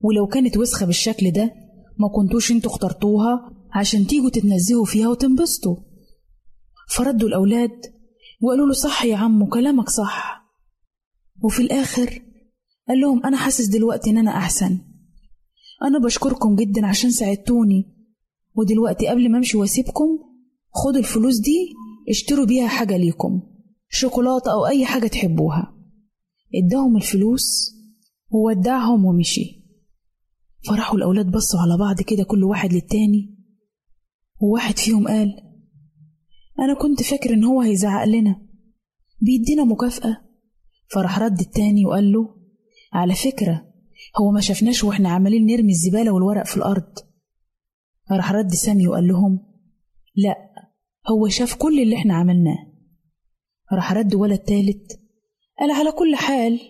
ولو 0.00 0.26
كانت 0.26 0.56
وسخة 0.56 0.86
بالشكل 0.86 1.30
ده 1.30 1.54
ما 1.98 2.08
كنتوش 2.08 2.52
أنتوا 2.52 2.70
اخترتوها 2.70 3.50
عشان 3.72 4.06
تيجوا 4.06 4.30
تتنزهوا 4.30 4.84
فيها 4.84 5.08
وتنبسطوا. 5.08 5.76
فردوا 6.88 7.28
الأولاد 7.28 7.80
وقالوا 8.42 8.66
له 8.66 8.72
صح 8.72 9.04
يا 9.04 9.16
عمو 9.16 9.46
كلامك 9.48 9.88
صح. 9.88 10.44
وفي 11.44 11.62
الآخر 11.62 12.22
قال 12.88 13.00
لهم 13.00 13.26
أنا 13.26 13.36
حاسس 13.36 13.66
دلوقتي 13.66 14.10
إن 14.10 14.18
أنا 14.18 14.30
أحسن. 14.30 14.78
أنا 15.82 15.98
بشكركم 15.98 16.56
جدا 16.56 16.86
عشان 16.86 17.10
ساعدتوني. 17.10 17.93
ودلوقتي 18.54 19.08
قبل 19.08 19.30
ما 19.30 19.38
أمشي 19.38 19.56
وأسيبكم 19.56 20.18
خدوا 20.70 20.98
الفلوس 21.00 21.38
دي 21.38 21.72
اشتروا 22.08 22.46
بيها 22.46 22.68
حاجة 22.68 22.96
ليكم 22.96 23.42
شوكولاتة 23.88 24.52
أو 24.52 24.66
أي 24.66 24.86
حاجة 24.86 25.06
تحبوها. 25.06 25.74
اداهم 26.54 26.96
الفلوس 26.96 27.74
وودعهم 28.30 29.04
ومشي. 29.04 29.64
فرحوا 30.68 30.98
الأولاد 30.98 31.30
بصوا 31.30 31.60
على 31.60 31.78
بعض 31.78 32.00
كده 32.00 32.24
كل 32.24 32.44
واحد 32.44 32.72
للتاني. 32.72 33.34
وواحد 34.40 34.78
فيهم 34.78 35.08
قال 35.08 35.28
أنا 36.60 36.74
كنت 36.74 37.02
فاكر 37.02 37.34
إن 37.34 37.44
هو 37.44 37.60
هيزعق 37.60 38.04
لنا. 38.04 38.46
بيدينا 39.20 39.64
مكافأة. 39.64 40.16
فراح 40.90 41.18
رد 41.18 41.40
التاني 41.40 41.86
وقال 41.86 42.12
له 42.12 42.36
على 42.92 43.14
فكرة 43.14 43.66
هو 44.20 44.30
ما 44.30 44.40
شافناش 44.40 44.84
وإحنا 44.84 45.08
عمالين 45.08 45.46
نرمي 45.46 45.72
الزبالة 45.72 46.10
والورق 46.10 46.46
في 46.46 46.56
الأرض. 46.56 46.92
راح 48.12 48.32
رد 48.32 48.50
سامي 48.50 48.88
وقال 48.88 49.08
لهم 49.08 49.38
لا 50.16 50.36
هو 51.10 51.28
شاف 51.28 51.54
كل 51.54 51.80
اللي 51.80 51.96
إحنا 51.96 52.14
عملناه. 52.14 52.58
راح 53.72 53.92
رد 53.92 54.14
ولد 54.14 54.38
تالت 54.38 55.00
قال 55.58 55.70
على 55.70 55.92
كل 55.92 56.16
حال 56.16 56.60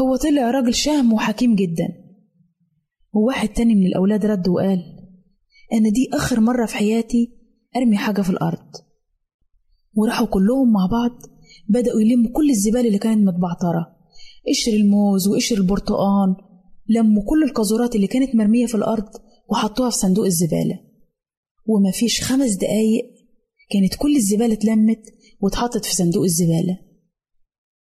هو 0.00 0.16
طلع 0.16 0.50
راجل 0.50 0.74
شهم 0.74 1.12
وحكيم 1.12 1.54
جدا. 1.54 1.88
وواحد 3.12 3.48
تاني 3.48 3.74
من 3.74 3.86
الأولاد 3.86 4.26
رد 4.26 4.48
وقال 4.48 4.82
أنا 5.72 5.88
دي 5.88 6.08
آخر 6.12 6.40
مرة 6.40 6.66
في 6.66 6.76
حياتي 6.76 7.32
أرمي 7.76 7.96
حاجة 7.96 8.22
في 8.22 8.30
الأرض. 8.30 8.70
وراحوا 9.94 10.26
كلهم 10.26 10.72
مع 10.72 10.86
بعض 10.92 11.18
بدأوا 11.68 12.00
يلموا 12.00 12.30
كل 12.32 12.50
الزبالة 12.50 12.86
اللي 12.86 12.98
كانت 12.98 13.28
متبعترة 13.28 13.96
قشر 14.48 14.72
الموز 14.72 15.28
وقشر 15.28 15.56
البرتقان 15.56 16.36
لموا 16.88 17.22
كل 17.26 17.42
القاذورات 17.42 17.96
اللي 17.96 18.06
كانت 18.06 18.34
مرمية 18.34 18.66
في 18.66 18.74
الأرض. 18.74 19.08
وحطوها 19.50 19.90
في 19.90 19.96
صندوق 19.96 20.24
الزبالة. 20.24 20.80
ومفيش 21.66 22.22
خمس 22.22 22.54
دقايق 22.54 23.04
كانت 23.70 23.94
كل 23.94 24.16
الزبالة 24.16 24.52
اتلمت 24.52 25.02
واتحطت 25.40 25.84
في 25.84 25.94
صندوق 25.94 26.22
الزبالة. 26.24 26.78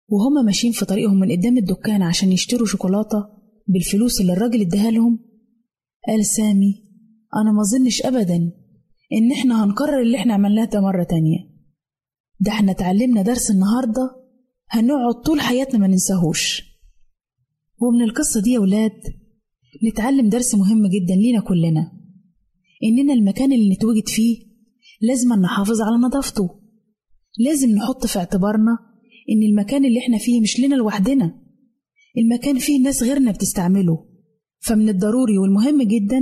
وهما 0.09 0.41
ماشيين 0.41 0.73
في 0.73 0.85
طريقهم 0.85 1.19
من 1.19 1.31
قدام 1.31 1.57
الدكان 1.57 2.01
عشان 2.01 2.31
يشتروا 2.31 2.67
شوكولاتة 2.67 3.25
بالفلوس 3.67 4.21
اللي 4.21 4.33
الراجل 4.33 4.61
اداها 4.61 4.91
لهم. 4.91 5.19
قال 6.07 6.25
سامي 6.25 6.83
أنا 7.35 7.51
ما 7.51 7.61
أظنش 7.61 8.01
أبدا 8.01 8.51
إن 9.13 9.31
إحنا 9.31 9.63
هنكرر 9.63 10.01
اللي 10.01 10.17
إحنا 10.17 10.33
عملناه 10.33 10.65
ده 10.65 10.81
مرة 10.81 11.03
تانية. 11.03 11.37
ده 12.39 12.51
إحنا 12.51 12.71
اتعلمنا 12.71 13.21
درس 13.21 13.51
النهاردة 13.51 14.15
هنقعد 14.69 15.21
طول 15.25 15.41
حياتنا 15.41 15.79
ما 15.79 15.87
ننساهوش. 15.87 16.63
ومن 17.81 18.01
القصة 18.01 18.41
دي 18.41 18.51
يا 18.51 18.59
ولاد 18.59 19.01
نتعلم 19.83 20.29
درس 20.29 20.55
مهم 20.55 20.87
جدا 20.87 21.15
لينا 21.15 21.39
كلنا. 21.39 21.91
إننا 22.83 23.13
المكان 23.13 23.53
اللي 23.53 23.69
نتوجد 23.69 24.07
فيه 24.07 24.37
لازم 25.01 25.33
نحافظ 25.33 25.81
على 25.81 25.95
نظافته. 26.07 26.49
لازم 27.37 27.69
نحط 27.69 28.05
في 28.05 28.19
اعتبارنا 28.19 28.77
إن 29.29 29.43
المكان 29.43 29.85
اللي 29.85 29.99
إحنا 29.99 30.17
فيه 30.17 30.41
مش 30.41 30.59
لنا 30.59 30.75
لوحدنا. 30.75 31.41
المكان 32.17 32.57
فيه 32.57 32.83
ناس 32.83 33.03
غيرنا 33.03 33.31
بتستعمله. 33.31 34.05
فمن 34.59 34.89
الضروري 34.89 35.37
والمهم 35.37 35.81
جدا 35.81 36.17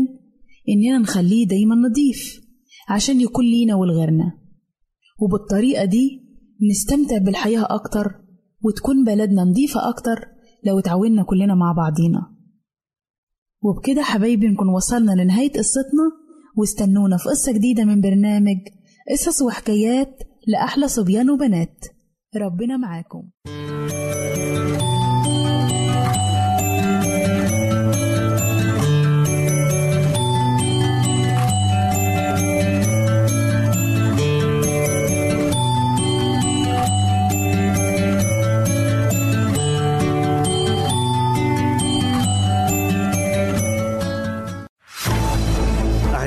إننا 0.70 0.98
نخليه 0.98 1.48
دايما 1.48 1.76
نضيف 1.76 2.42
عشان 2.90 3.22
يكون 3.22 3.46
لينا 3.46 3.76
ولغيرنا. 3.76 4.40
وبالطريقة 5.22 5.86
دي 5.86 6.24
نستمتع 6.72 7.18
بالحياة 7.18 7.68
أكتر 7.70 8.12
وتكون 8.62 9.04
بلدنا 9.04 9.44
نضيفة 9.44 9.90
أكتر 9.90 10.28
لو 10.66 10.80
اتعاوننا 10.80 11.24
كلنا 11.24 11.56
مع 11.56 11.74
بعضينا. 11.78 12.33
وبكده 13.64 14.02
حبايبي 14.02 14.48
نكون 14.48 14.68
وصلنا 14.70 15.12
لنهاية 15.12 15.52
قصتنا 15.52 16.12
واستنونا 16.58 17.18
في 17.18 17.30
قصة 17.30 17.52
جديدة 17.52 17.86
من 17.86 18.02
برنامج 18.02 18.58
قصص 19.12 19.42
وحكايات 19.42 20.24
لأحلى 20.48 20.88
صبيان 20.88 21.30
وبنات. 21.30 21.86
ربنا 22.36 22.78
معاكم. 22.78 23.24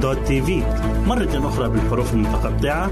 www.al-waad.tv 0.00 0.50
مرة 1.06 1.48
أخرى 1.48 1.68
بالحروف 1.68 2.14
المتقطعة 2.14 2.90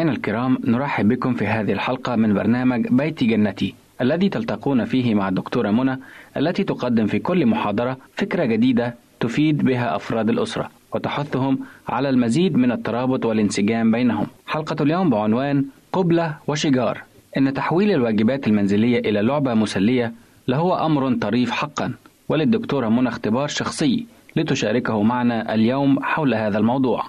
مستمعينا 0.00 0.18
الكرام 0.18 0.58
نرحب 0.64 1.08
بكم 1.08 1.34
في 1.34 1.46
هذه 1.46 1.72
الحلقة 1.72 2.16
من 2.16 2.34
برنامج 2.34 2.86
بيت 2.90 3.24
جنتي 3.24 3.74
الذي 4.00 4.28
تلتقون 4.28 4.84
فيه 4.84 5.14
مع 5.14 5.28
الدكتورة 5.28 5.70
منى 5.70 5.98
التي 6.36 6.64
تقدم 6.64 7.06
في 7.06 7.18
كل 7.18 7.46
محاضرة 7.46 7.96
فكرة 8.14 8.44
جديدة 8.44 8.94
تفيد 9.20 9.64
بها 9.64 9.96
أفراد 9.96 10.28
الأسرة 10.28 10.70
وتحثهم 10.94 11.58
على 11.88 12.08
المزيد 12.08 12.56
من 12.56 12.72
الترابط 12.72 13.26
والانسجام 13.26 13.90
بينهم. 13.90 14.26
حلقة 14.46 14.82
اليوم 14.82 15.10
بعنوان 15.10 15.64
قبلة 15.92 16.34
وشجار. 16.46 16.98
إن 17.36 17.54
تحويل 17.54 17.90
الواجبات 17.90 18.46
المنزلية 18.46 18.98
إلى 18.98 19.22
لعبة 19.22 19.54
مسلية 19.54 20.12
لهو 20.48 20.74
أمر 20.86 21.14
طريف 21.14 21.50
حقا. 21.50 21.92
وللدكتورة 22.28 22.88
منى 22.88 23.08
اختبار 23.08 23.48
شخصي 23.48 24.06
لتشاركه 24.36 25.02
معنا 25.02 25.54
اليوم 25.54 26.02
حول 26.02 26.34
هذا 26.34 26.58
الموضوع. 26.58 27.04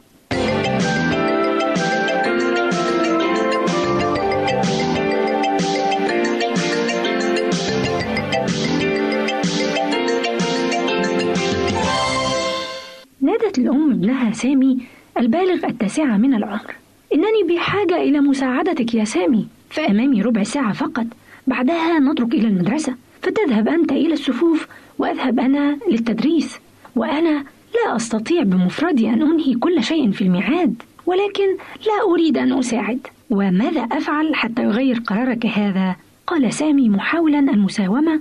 الأم 13.62 13.92
ابنها 13.92 14.32
سامي 14.32 14.78
البالغ 15.18 15.66
التاسعة 15.66 16.18
من 16.18 16.34
العمر. 16.34 16.76
إنني 17.14 17.44
بحاجة 17.50 17.98
إلى 17.98 18.20
مساعدتك 18.20 18.96
يا 18.96 19.04
سامي. 19.04 19.48
فأمامي 19.70 20.22
ربع 20.22 20.44
ساعة 20.44 20.74
فقط. 20.74 21.06
بعدها 21.48 22.00
نترك 22.00 22.34
إلى 22.34 22.48
المدرسة. 22.48 22.96
فتذهب 23.22 23.68
أنت 23.68 23.92
إلى 23.92 24.14
الصفوف 24.14 24.68
وأذهب 24.98 25.40
أنا 25.40 25.78
للتدريس. 25.92 26.60
وأنا 26.96 27.44
لا 27.76 27.96
أستطيع 27.96 28.44
بمفردي 28.44 29.10
أن 29.10 29.22
أنهي 29.22 29.54
كل 29.54 29.84
شيء 29.84 30.12
في 30.12 30.22
الميعاد. 30.22 30.82
ولكن 31.06 31.48
لا 31.88 32.12
أريد 32.12 32.38
أن 32.38 32.54
أساعد. 32.54 33.08
وماذا 33.30 33.82
أفعل 33.82 34.36
حتى 34.36 34.64
يغير 34.64 35.00
قرارك 35.08 35.46
هذا؟ 35.46 35.96
قال 36.28 36.54
سامي 36.54 36.90
محاولا 36.90 37.40
المساومة. 37.40 38.20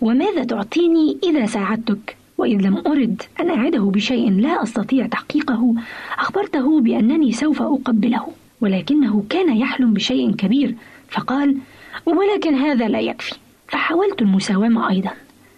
وماذا 0.00 0.44
تعطيني 0.44 1.18
إذا 1.24 1.46
ساعدتك؟ 1.46 2.16
وإذ 2.44 2.60
لم 2.60 2.82
أرد 2.86 3.22
أن 3.40 3.50
أعده 3.50 3.80
بشيء 3.80 4.30
لا 4.30 4.62
أستطيع 4.62 5.06
تحقيقه 5.06 5.74
أخبرته 6.18 6.80
بأنني 6.80 7.32
سوف 7.32 7.62
أقبله 7.62 8.26
ولكنه 8.60 9.24
كان 9.30 9.56
يحلم 9.56 9.92
بشيء 9.92 10.34
كبير 10.34 10.74
فقال 11.08 11.56
ولكن 12.06 12.54
هذا 12.54 12.88
لا 12.88 13.00
يكفي. 13.00 13.34
فحاولت 13.68 14.22
المساومة 14.22 14.90
أيضا. 14.90 15.10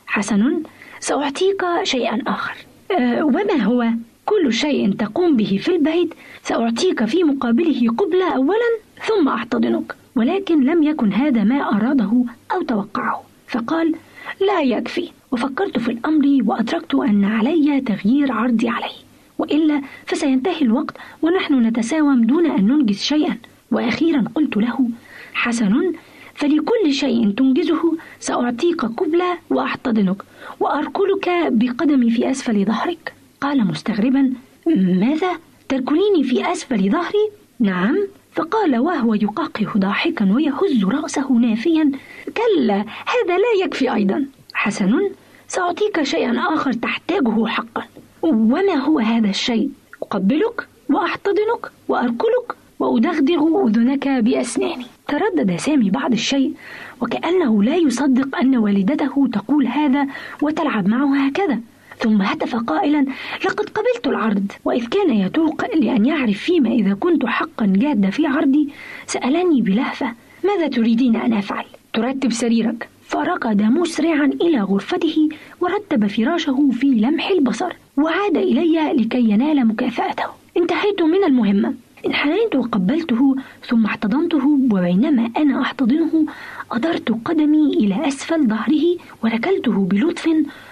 حسن 0.06 0.62
سأعطيك 1.00 1.64
شيئا 1.82 2.22
آخر. 2.26 2.56
أه 2.98 3.24
وما 3.24 3.62
هو؟ 3.62 3.88
كل 4.24 4.52
شيء 4.52 4.92
تقوم 4.92 5.36
به 5.36 5.58
في 5.62 5.76
البيت 5.76 6.14
سأعطيك 6.42 7.04
في 7.04 7.24
مقابله 7.24 7.90
قبلة 7.98 8.36
أولا 8.36 8.70
ثم 9.06 9.28
أحتضنك 9.28 9.94
ولكن 10.16 10.64
لم 10.64 10.82
يكن 10.82 11.12
هذا 11.12 11.44
ما 11.44 11.76
أراده 11.76 12.24
أو 12.54 12.62
توقعه. 12.62 13.22
فقال 13.48 13.94
لا 14.40 14.60
يكفي. 14.60 15.10
وفكرت 15.32 15.78
في 15.78 15.90
الأمر 15.90 16.38
وأدركت 16.44 16.94
أن 16.94 17.24
علي 17.24 17.80
تغيير 17.80 18.32
عرضي 18.32 18.68
عليه 18.68 18.96
وإلا 19.38 19.82
فسينتهي 20.06 20.62
الوقت 20.62 20.96
ونحن 21.22 21.66
نتساوم 21.66 22.24
دون 22.24 22.46
أن 22.46 22.66
ننجز 22.66 22.98
شيئا. 22.98 23.36
وأخيرا 23.70 24.24
قلت 24.34 24.56
له 24.56 24.88
حسن 25.34 25.92
فلكل 26.34 26.92
شيء 26.92 27.30
تنجزه 27.30 27.96
سأعطيك 28.20 28.84
قبلة 28.84 29.38
وأحتضنك 29.50 30.22
وأركلك 30.60 31.28
بقدمي 31.50 32.10
في 32.10 32.30
أسفل 32.30 32.64
ظهرك. 32.64 33.12
قال 33.40 33.66
مستغربا 33.66 34.32
ماذا؟ 34.76 35.30
تركليني 35.68 36.24
في 36.24 36.52
أسفل 36.52 36.90
ظهري؟ 36.90 37.30
نعم. 37.60 37.96
فقال 38.32 38.78
وهو 38.78 39.14
يقاقه 39.14 39.72
ضاحكا 39.76 40.32
ويهز 40.32 40.84
رأسه 40.84 41.32
نافيا 41.32 41.92
كلا 42.36 42.76
هذا 42.84 43.38
لا 43.38 43.64
يكفي 43.64 43.94
أيضا. 43.94 44.26
حسن 44.56 45.10
سأعطيك 45.48 46.02
شيئا 46.02 46.32
آخر 46.54 46.72
تحتاجه 46.72 47.46
حقا. 47.46 47.84
وما 48.22 48.74
هو 48.74 48.98
هذا 48.98 49.28
الشيء؟ 49.28 49.70
أقبلك 50.02 50.68
وأحتضنك 50.88 51.70
وأركلك 51.88 52.56
وأدغدغ 52.78 53.66
أذنك 53.66 54.08
بأسناني. 54.08 54.86
تردد 55.08 55.56
سامي 55.56 55.90
بعض 55.90 56.12
الشيء 56.12 56.54
وكأنه 57.00 57.62
لا 57.62 57.76
يصدق 57.76 58.36
أن 58.36 58.56
والدته 58.56 59.28
تقول 59.32 59.66
هذا 59.66 60.06
وتلعب 60.42 60.88
معه 60.88 61.26
هكذا. 61.26 61.60
ثم 61.98 62.22
هتف 62.22 62.56
قائلا 62.56 63.06
لقد 63.44 63.68
قبلت 63.68 64.06
العرض. 64.06 64.52
وإذ 64.64 64.86
كان 64.86 65.10
يتوق 65.10 65.74
لأن 65.74 66.06
يعرف 66.06 66.38
فيما 66.38 66.70
إذا 66.70 66.94
كنت 66.94 67.26
حقا 67.26 67.66
جاد 67.66 68.10
في 68.10 68.26
عرضي 68.26 68.68
سألني 69.06 69.62
بلهفة 69.62 70.12
ماذا 70.44 70.68
تريدين 70.68 71.16
أن 71.16 71.32
أفعل؟ 71.32 71.64
ترتب 71.92 72.32
سريرك. 72.32 72.88
فركض 73.08 73.62
مسرعا 73.62 74.26
إلى 74.26 74.60
غرفته 74.60 75.28
ورتب 75.60 76.06
فراشه 76.06 76.70
في 76.72 76.86
لمح 76.86 77.28
البصر 77.28 77.72
وعاد 77.96 78.36
إلي 78.36 78.92
لكي 78.92 79.30
ينال 79.30 79.66
مكافأته. 79.66 80.24
انتهيت 80.56 81.02
من 81.02 81.24
المهمة 81.24 81.74
انحنيت 82.06 82.56
وقبلته 82.56 83.36
ثم 83.66 83.84
احتضنته 83.84 84.46
وبينما 84.72 85.30
أنا 85.36 85.60
أحتضنه 85.62 86.26
أدرت 86.72 87.18
قدمي 87.24 87.66
إلى 87.72 88.08
أسفل 88.08 88.46
ظهره 88.48 88.96
وركلته 89.24 89.72
بلطف 89.72 90.28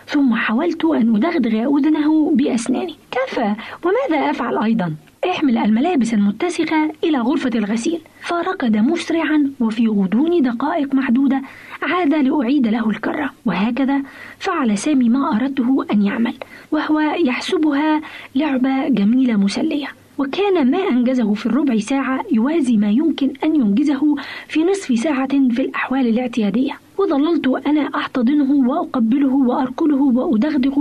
ثم 0.06 0.34
حاولت 0.34 0.84
أن 0.84 1.16
أدغدغ 1.16 1.78
أذنه 1.78 2.30
بأسناني. 2.34 2.94
كفى 3.10 3.54
وماذا 3.84 4.30
أفعل 4.30 4.58
أيضا؟ 4.58 4.94
احمل 5.30 5.58
الملابس 5.58 6.14
المتسخة 6.14 6.90
إلى 7.04 7.18
غرفة 7.18 7.50
الغسيل. 7.54 8.00
فركض 8.20 8.76
مسرعا 8.76 9.50
وفي 9.60 9.88
غضون 9.88 10.42
دقائق 10.42 10.94
معدودة 10.94 11.42
عاد 11.82 12.14
لأعيد 12.14 12.66
له 12.66 12.90
الكرة. 12.90 13.30
وهكذا 13.46 14.02
فعل 14.38 14.78
سامي 14.78 15.08
ما 15.08 15.36
أردته 15.36 15.86
أن 15.92 16.02
يعمل 16.02 16.34
وهو 16.72 17.00
يحسبها 17.00 18.00
لعبة 18.34 18.88
جميلة 18.88 19.36
مسلية. 19.36 19.88
وكان 20.18 20.70
ما 20.70 20.78
أنجزه 20.78 21.34
في 21.34 21.46
الربع 21.46 21.78
ساعة 21.78 22.24
يوازي 22.32 22.76
ما 22.76 22.90
يمكن 22.90 23.32
أن 23.44 23.56
ينجزه 23.56 24.16
في 24.48 24.64
نصف 24.64 24.98
ساعة 24.98 25.28
في 25.28 25.62
الأحوال 25.62 26.06
الاعتيادية. 26.06 26.72
وظللت 26.98 27.46
أنا 27.66 27.80
أحتضنه 27.94 28.68
وأقبله 28.68 29.34
وأركله 29.34 30.02
وأدغدغ 30.02 30.76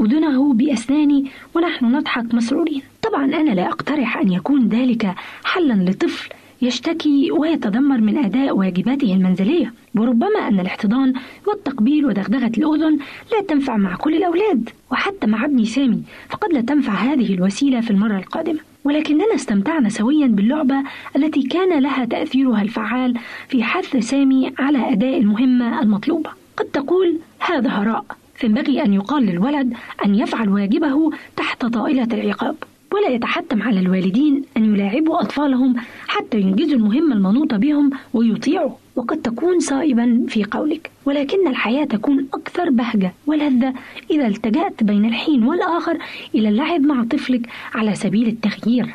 أذنه 0.00 0.52
بأسناني 0.52 1.30
ونحن 1.54 1.84
نضحك 1.84 2.34
مسرورين. 2.34 2.82
طبعا 3.14 3.24
أنا 3.24 3.50
لا 3.50 3.68
أقترح 3.68 4.16
أن 4.16 4.32
يكون 4.32 4.68
ذلك 4.68 5.14
حلا 5.44 5.90
لطفل 5.90 6.28
يشتكي 6.62 7.30
ويتذمر 7.32 8.00
من 8.00 8.18
أداء 8.18 8.56
واجباته 8.56 9.14
المنزلية 9.14 9.72
وربما 9.94 10.48
أن 10.48 10.60
الاحتضان 10.60 11.12
والتقبيل 11.46 12.06
ودغدغة 12.06 12.52
الأذن 12.58 12.98
لا 13.32 13.40
تنفع 13.48 13.76
مع 13.76 13.96
كل 13.96 14.14
الأولاد 14.14 14.70
وحتى 14.90 15.26
مع 15.26 15.44
ابني 15.44 15.64
سامي 15.64 16.02
فقد 16.28 16.52
لا 16.52 16.60
تنفع 16.60 16.92
هذه 16.92 17.34
الوسيلة 17.34 17.80
في 17.80 17.90
المرة 17.90 18.18
القادمة. 18.18 18.58
ولكننا 18.84 19.34
استمتعنا 19.34 19.88
سويا 19.88 20.26
باللعبة 20.26 20.76
التي 21.16 21.42
كان 21.42 21.82
لها 21.82 22.04
تأثيرها 22.04 22.62
الفعال 22.62 23.18
في 23.48 23.62
حث 23.62 23.96
سامي 23.96 24.52
على 24.58 24.92
أداء 24.92 25.18
المهمة 25.18 25.82
المطلوبة. 25.82 26.30
قد 26.56 26.64
تقول 26.64 27.18
هذا 27.38 27.68
هراء 27.70 28.04
فينبغي 28.34 28.84
أن 28.84 28.92
يقال 28.94 29.26
للولد 29.26 29.74
أن 30.04 30.14
يفعل 30.14 30.48
واجبه 30.48 31.10
تحت 31.36 31.66
طائلة 31.66 32.08
العقاب. 32.12 32.56
ولا 32.94 33.08
يتحتم 33.14 33.62
على 33.62 33.80
الوالدين 33.80 34.42
أن 34.56 34.74
يلاعبوا 34.74 35.20
أطفالهم 35.20 35.74
حتى 36.08 36.40
ينجزوا 36.40 36.78
المهمة 36.78 37.14
المنوطة 37.14 37.56
بهم 37.56 37.90
ويطيعوا. 38.14 38.70
وقد 38.96 39.16
تكون 39.22 39.60
صائبا 39.60 40.24
في 40.28 40.44
قولك 40.44 40.90
ولكن 41.06 41.48
الحياة 41.48 41.84
تكون 41.84 42.26
أكثر 42.34 42.70
بهجة 42.70 43.12
ولذة 43.26 43.74
إذا 44.10 44.26
التجأت 44.26 44.82
بين 44.82 45.04
الحين 45.04 45.44
والآخر 45.44 45.98
إلى 46.34 46.48
اللعب 46.48 46.80
مع 46.80 47.04
طفلك 47.04 47.48
على 47.74 47.94
سبيل 47.94 48.28
التغيير. 48.28 48.86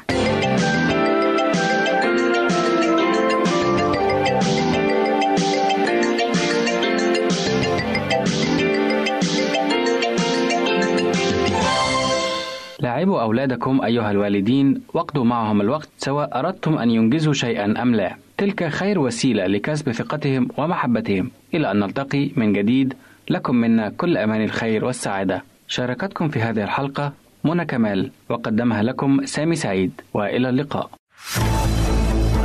لاعبوا 12.99 13.21
أولادكم 13.21 13.81
أيها 13.81 14.11
الوالدين 14.11 14.81
واقضوا 14.93 15.23
معهم 15.23 15.61
الوقت 15.61 15.89
سواء 15.97 16.39
أردتم 16.39 16.77
أن 16.77 16.89
ينجزوا 16.89 17.33
شيئا 17.33 17.81
أم 17.81 17.95
لا. 17.95 18.15
تلك 18.37 18.67
خير 18.67 18.99
وسيلة 18.99 19.47
لكسب 19.47 19.91
ثقتهم 19.91 20.47
ومحبتهم. 20.57 21.31
إلى 21.53 21.71
أن 21.71 21.79
نلتقي 21.79 22.31
من 22.35 22.53
جديد 22.53 22.93
لكم 23.29 23.55
منا 23.55 23.89
كل 23.89 24.17
أمان 24.17 24.43
الخير 24.43 24.85
والسعادة. 24.85 25.43
شاركتكم 25.67 26.27
في 26.27 26.39
هذه 26.39 26.63
الحلقة 26.63 27.13
منى 27.43 27.65
كمال 27.65 28.11
وقدمها 28.29 28.83
لكم 28.83 29.25
سامي 29.25 29.55
سعيد. 29.55 30.01
وإلى 30.13 30.49
اللقاء. 30.49 30.89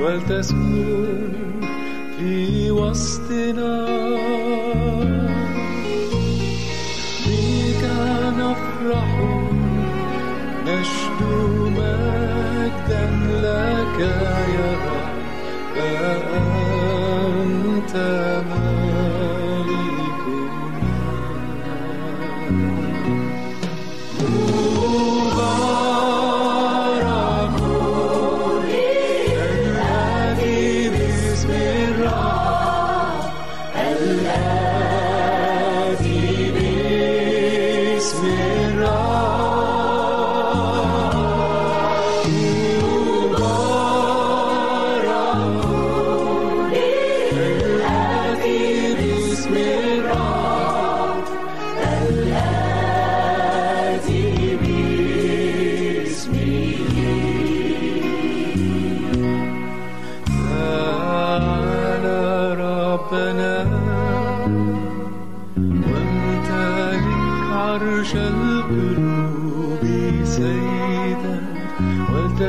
ولتسكن 0.00 0.72
في 0.72 1.19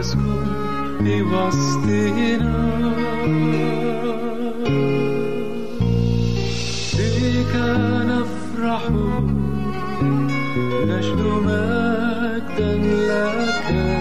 ولتسكن 0.01 0.45
في 1.03 1.21
وسطنا 1.21 2.71
بك 6.97 7.55
نفرح 8.09 8.89
نشد 10.87 11.21
مجدا 11.45 12.71
لك 12.81 14.00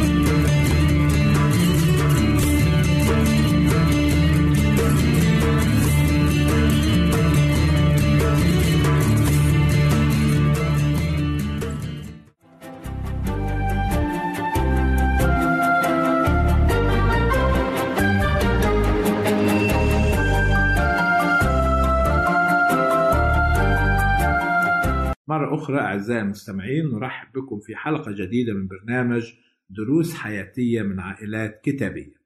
أخرى 25.61 25.79
أعزائي 25.79 26.21
المستمعين 26.21 26.91
نرحب 26.91 27.33
بكم 27.33 27.59
في 27.59 27.75
حلقة 27.75 28.11
جديدة 28.11 28.53
من 28.53 28.67
برنامج 28.67 29.33
دروس 29.69 30.13
حياتية 30.13 30.81
من 30.81 30.99
عائلات 30.99 31.61
كتابية. 31.63 32.21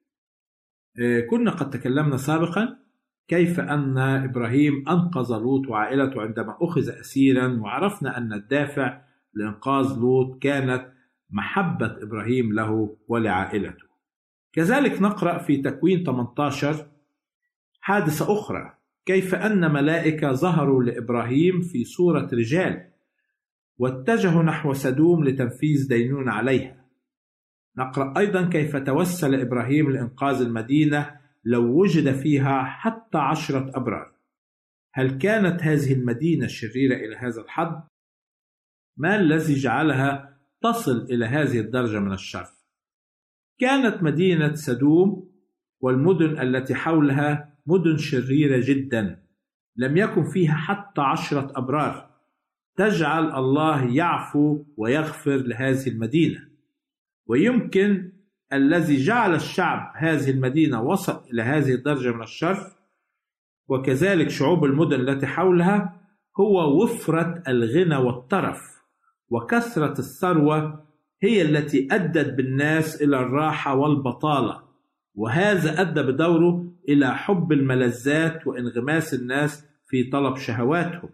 آه، 1.00 1.20
كنا 1.20 1.50
قد 1.50 1.70
تكلمنا 1.70 2.16
سابقا 2.16 2.78
كيف 3.28 3.60
أن 3.60 3.98
إبراهيم 3.98 4.88
أنقذ 4.88 5.32
لوط 5.32 5.68
وعائلته 5.68 6.22
عندما 6.22 6.56
أخذ 6.60 6.88
أسيرا 6.88 7.60
وعرفنا 7.60 8.18
أن 8.18 8.32
الدافع 8.32 9.00
لإنقاذ 9.34 9.98
لوط 9.98 10.42
كانت 10.42 10.92
محبة 11.30 12.02
إبراهيم 12.02 12.52
له 12.52 12.96
ولعائلته. 13.08 13.86
كذلك 14.52 15.02
نقرأ 15.02 15.38
في 15.38 15.56
تكوين 15.56 16.04
18 16.04 16.86
حادثة 17.80 18.32
أخرى 18.32 18.72
كيف 19.06 19.34
أن 19.34 19.72
ملائكة 19.72 20.32
ظهروا 20.32 20.82
لإبراهيم 20.82 21.60
في 21.60 21.84
صورة 21.84 22.28
رجال 22.32 22.95
واتجهوا 23.78 24.42
نحو 24.42 24.72
سدوم 24.72 25.24
لتنفيذ 25.24 25.88
دينون 25.88 26.28
عليها 26.28 26.86
نقرأ 27.78 28.18
أيضا 28.18 28.48
كيف 28.48 28.76
توسل 28.76 29.34
إبراهيم 29.40 29.92
لإنقاذ 29.92 30.40
المدينة 30.40 31.20
لو 31.44 31.80
وجد 31.80 32.12
فيها 32.12 32.62
حتى 32.64 33.18
عشرة 33.18 33.70
أبرار 33.74 34.12
هل 34.94 35.18
كانت 35.18 35.62
هذه 35.62 35.92
المدينة 35.92 36.46
شريرة 36.46 36.96
إلى 36.96 37.16
هذا 37.16 37.40
الحد؟ 37.40 37.82
ما 38.96 39.16
الذي 39.16 39.54
جعلها 39.54 40.38
تصل 40.62 41.06
إلى 41.10 41.26
هذه 41.26 41.60
الدرجة 41.60 41.98
من 41.98 42.12
الشر؟ 42.12 42.46
كانت 43.58 44.02
مدينة 44.02 44.54
سدوم 44.54 45.30
والمدن 45.80 46.40
التي 46.40 46.74
حولها 46.74 47.56
مدن 47.66 47.96
شريرة 47.96 48.60
جدا 48.64 49.22
لم 49.76 49.96
يكن 49.96 50.24
فيها 50.24 50.54
حتى 50.54 51.00
عشرة 51.00 51.52
أبرار 51.56 52.15
تجعل 52.76 53.34
الله 53.34 53.94
يعفو 53.94 54.64
ويغفر 54.76 55.36
لهذه 55.36 55.88
المدينة. 55.88 56.48
ويمكن 57.26 58.12
الذي 58.52 58.96
جعل 58.96 59.34
الشعب 59.34 59.92
هذه 59.96 60.30
المدينة 60.30 60.82
وصل 60.82 61.20
إلى 61.32 61.42
هذه 61.42 61.74
الدرجة 61.74 62.12
من 62.12 62.22
الشر 62.22 62.72
وكذلك 63.68 64.28
شعوب 64.28 64.64
المدن 64.64 65.00
التي 65.00 65.26
حولها 65.26 66.00
هو 66.40 66.82
وفرة 66.82 67.42
الغنى 67.48 67.96
والترف 67.96 68.82
وكثرة 69.30 69.98
الثروة 69.98 70.86
هي 71.22 71.42
التي 71.42 71.88
أدت 71.90 72.34
بالناس 72.34 73.02
إلى 73.02 73.20
الراحة 73.20 73.74
والبطالة. 73.74 74.62
وهذا 75.14 75.80
أدى 75.80 76.02
بدوره 76.02 76.72
إلى 76.88 77.14
حب 77.14 77.52
الملذات 77.52 78.46
وانغماس 78.46 79.14
الناس 79.14 79.66
في 79.86 80.04
طلب 80.04 80.36
شهواتهم. 80.36 81.08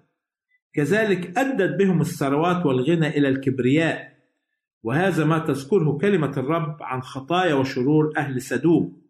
كذلك 0.74 1.38
أدت 1.38 1.78
بهم 1.78 2.00
الثروات 2.00 2.66
والغنى 2.66 3.08
إلى 3.08 3.28
الكبرياء 3.28 4.12
وهذا 4.82 5.24
ما 5.24 5.38
تذكره 5.38 5.98
كلمة 5.98 6.32
الرب 6.36 6.76
عن 6.80 7.02
خطايا 7.02 7.54
وشرور 7.54 8.12
أهل 8.16 8.42
سدوم. 8.42 9.02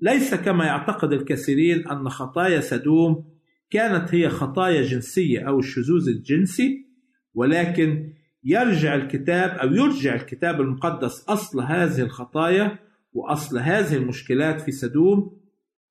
ليس 0.00 0.34
كما 0.34 0.64
يعتقد 0.64 1.12
الكثيرين 1.12 1.88
أن 1.88 2.08
خطايا 2.08 2.60
سدوم 2.60 3.24
كانت 3.70 4.14
هي 4.14 4.28
خطايا 4.28 4.82
جنسية 4.82 5.48
أو 5.48 5.58
الشذوذ 5.58 6.08
الجنسي 6.08 6.86
ولكن 7.34 8.12
يرجع 8.44 8.94
الكتاب 8.94 9.50
أو 9.50 9.72
يرجع 9.72 10.14
الكتاب 10.14 10.60
المقدس 10.60 11.24
أصل 11.28 11.60
هذه 11.60 12.00
الخطايا 12.00 12.78
وأصل 13.12 13.58
هذه 13.58 13.96
المشكلات 13.96 14.60
في 14.60 14.72
سدوم 14.72 15.40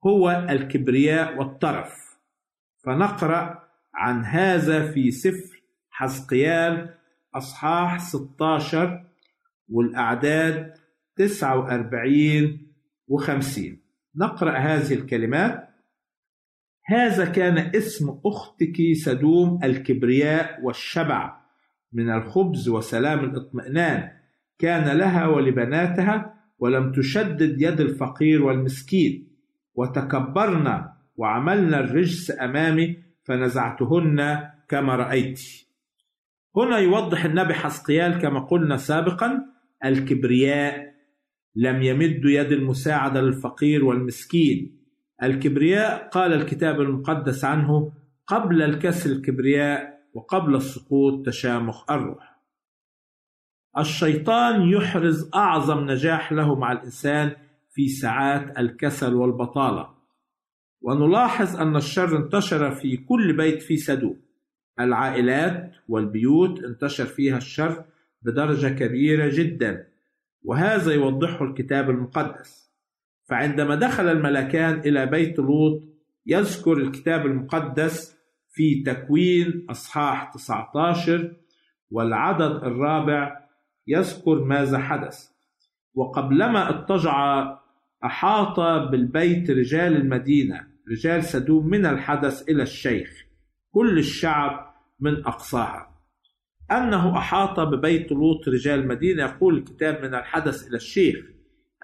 هو 0.05 0.47
الكبرياء 0.49 1.37
والطرف. 1.37 1.93
فنقرأ 2.83 3.70
عن 3.95 4.25
هذا 4.25 4.91
في 4.91 5.11
سفر 5.11 5.63
حزقيال 5.89 6.93
أصحاح 7.35 7.99
16 7.99 9.05
والأعداد 9.69 10.73
49 11.15 12.57
و50 13.11 13.61
نقرأ 14.15 14.57
هذه 14.57 14.93
الكلمات. 14.93 15.69
هذا 16.85 17.25
كان 17.25 17.57
اسم 17.57 18.19
أختك 18.25 18.77
سدوم 18.93 19.59
الكبرياء 19.63 20.61
والشبع 20.63 21.41
من 21.93 22.09
الخبز 22.09 22.69
وسلام 22.69 23.19
الاطمئنان. 23.19 24.11
كان 24.59 24.97
لها 24.97 25.27
ولبناتها 25.27 26.33
ولم 26.59 26.91
تشدد 26.91 27.61
يد 27.61 27.79
الفقير 27.81 28.43
والمسكين. 28.43 29.27
وتكبرنا 29.75 30.93
وعملنا 31.15 31.79
الرجس 31.79 32.31
أمامي 32.41 33.10
فنزعتهن 33.31 34.49
كما 34.69 34.95
رأيت. 34.95 35.41
هنا 36.55 36.77
يوضح 36.77 37.25
النبي 37.25 37.53
حسقيال 37.53 38.19
كما 38.21 38.39
قلنا 38.39 38.77
سابقا 38.77 39.45
الكبرياء 39.85 40.93
لم 41.55 41.81
يمد 41.81 42.25
يد 42.25 42.51
المساعدة 42.51 43.21
للفقير 43.21 43.85
والمسكين. 43.85 44.81
الكبرياء 45.23 46.09
قال 46.09 46.33
الكتاب 46.33 46.81
المقدس 46.81 47.45
عنه 47.45 47.93
قبل 48.27 48.61
الكسر 48.61 49.09
الكبرياء 49.09 49.99
وقبل 50.13 50.55
السقوط 50.55 51.25
تشامخ 51.25 51.91
الروح. 51.91 52.41
الشيطان 53.77 54.69
يحرز 54.69 55.29
أعظم 55.35 55.91
نجاح 55.91 56.31
له 56.31 56.55
مع 56.55 56.71
الإنسان 56.71 57.31
في 57.69 57.87
ساعات 57.87 58.59
الكسل 58.59 59.13
والبطالة. 59.13 60.00
ونلاحظ 60.81 61.57
أن 61.57 61.75
الشر 61.75 62.17
انتشر 62.17 62.71
في 62.71 62.97
كل 62.97 63.37
بيت 63.37 63.61
في 63.61 63.77
سدوم 63.77 64.21
العائلات 64.79 65.71
والبيوت 65.87 66.63
انتشر 66.63 67.05
فيها 67.05 67.37
الشر 67.37 67.83
بدرجة 68.21 68.67
كبيرة 68.67 69.29
جدا 69.33 69.87
وهذا 70.43 70.93
يوضحه 70.93 71.45
الكتاب 71.45 71.89
المقدس. 71.89 72.71
فعندما 73.29 73.75
دخل 73.75 74.07
الملكان 74.07 74.79
إلى 74.79 75.05
بيت 75.05 75.39
لوط 75.39 75.83
يذكر 76.25 76.77
الكتاب 76.77 77.25
المقدس 77.25 78.17
في 78.49 78.83
تكوين 78.83 79.65
أصحاح 79.69 80.33
19 80.33 81.35
والعدد 81.91 82.63
الرابع 82.63 83.41
يذكر 83.87 84.43
ماذا 84.43 84.77
حدث. 84.77 85.29
وقبلما 85.93 86.69
اضطجع 86.69 87.47
أحاط 88.05 88.59
بالبيت 88.91 89.49
رجال 89.49 89.95
المدينة 89.95 90.70
رجال 90.91 91.23
سدوم 91.23 91.67
من 91.67 91.85
الحدث 91.85 92.49
إلى 92.49 92.63
الشيخ 92.63 93.25
كل 93.71 93.97
الشعب 93.99 94.75
من 94.99 95.25
أقصاها. 95.25 95.91
أنه 96.71 97.17
أحاط 97.17 97.59
ببيت 97.59 98.11
لوط 98.11 98.47
رجال 98.47 98.79
المدينة 98.79 99.23
يقول 99.23 99.57
الكتاب 99.57 100.03
من 100.03 100.15
الحدث 100.15 100.67
إلى 100.67 100.75
الشيخ 100.75 101.25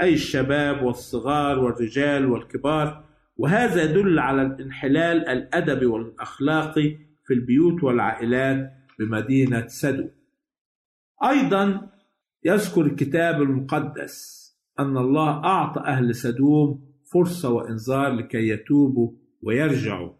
أي 0.01 0.13
الشباب 0.13 0.83
والصغار 0.83 1.59
والرجال 1.59 2.25
والكبار. 2.25 3.07
وهذا 3.37 3.83
يدل 3.83 4.19
على 4.19 4.41
الانحلال 4.41 5.27
الأدبي 5.27 5.85
والأخلاقي 5.85 6.97
في 7.25 7.33
البيوت 7.33 7.83
والعائلات 7.83 8.73
بمدينة 8.99 9.67
سدو 9.67 10.09
أيضا 11.23 11.89
يذكر 12.45 12.81
الكتاب 12.81 13.41
المقدس 13.41 14.47
أن 14.79 14.97
الله 14.97 15.43
أعطى 15.43 15.81
أهل 15.81 16.15
سدوم 16.15 16.86
فرصة 17.13 17.49
وإنذار 17.49 18.13
لكي 18.13 18.47
يتوبوا 18.47 19.11
ويرجعوا 19.41 20.13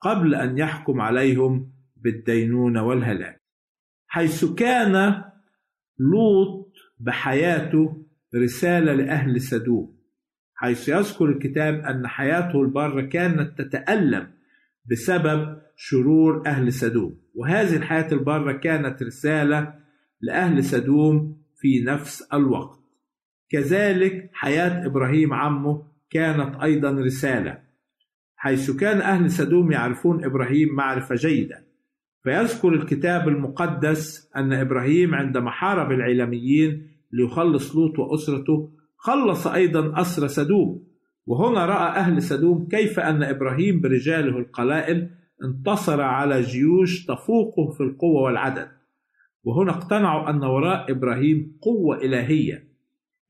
قبل 0.00 0.34
أن 0.34 0.58
يحكم 0.58 1.00
عليهم 1.00 1.72
بالدينونة 1.96 2.82
والهلاك 2.82 3.40
حيث 4.06 4.44
كان 4.44 5.24
لوط 5.98 6.72
بحياته 7.00 8.04
رسالة 8.34 8.92
لأهل 8.92 9.40
سدوم 9.40 9.94
حيث 10.54 10.88
يذكر 10.88 11.24
الكتاب 11.24 11.74
أن 11.74 12.06
حياته 12.06 12.62
البارة 12.62 13.00
كانت 13.00 13.62
تتألم 13.62 14.30
بسبب 14.90 15.58
شرور 15.76 16.46
أهل 16.46 16.72
سدوم 16.72 17.20
وهذه 17.34 17.76
الحياة 17.76 18.12
البارة 18.12 18.52
كانت 18.52 19.02
رسالة 19.02 19.74
لأهل 20.20 20.64
سدوم 20.64 21.42
في 21.56 21.80
نفس 21.80 22.22
الوقت. 22.32 22.80
كذلك 23.50 24.30
حياة 24.32 24.86
إبراهيم 24.86 25.32
عمه 25.34 25.86
كانت 26.10 26.62
أيضا 26.62 26.90
رسالة 26.90 27.64
حيث 28.44 28.70
كان 28.70 29.00
أهل 29.00 29.30
سدوم 29.30 29.72
يعرفون 29.72 30.24
إبراهيم 30.24 30.74
معرفة 30.74 31.14
جيدة. 31.14 31.64
فيذكر 32.22 32.68
الكتاب 32.68 33.28
المقدس 33.28 34.30
أن 34.36 34.52
إبراهيم 34.52 35.14
عندما 35.14 35.50
حارب 35.50 35.92
العلاميين 35.92 36.88
ليخلص 37.12 37.76
لوط 37.76 37.98
وأسرته 37.98 38.70
خلص 38.96 39.46
أيضا 39.46 40.00
أسر 40.00 40.26
سدوم. 40.26 40.86
وهنا 41.26 41.66
رأى 41.66 41.88
أهل 41.98 42.22
سدوم 42.22 42.68
كيف 42.68 43.00
أن 43.00 43.22
إبراهيم 43.22 43.80
برجاله 43.80 44.38
القلائل 44.38 45.10
انتصر 45.44 46.00
على 46.00 46.40
جيوش 46.40 47.06
تفوقه 47.06 47.70
في 47.70 47.82
القوة 47.82 48.22
والعدد. 48.22 48.68
وهنا 49.44 49.70
اقتنعوا 49.70 50.30
أن 50.30 50.44
وراء 50.44 50.92
إبراهيم 50.92 51.58
قوة 51.62 51.96
إلهية 51.96 52.68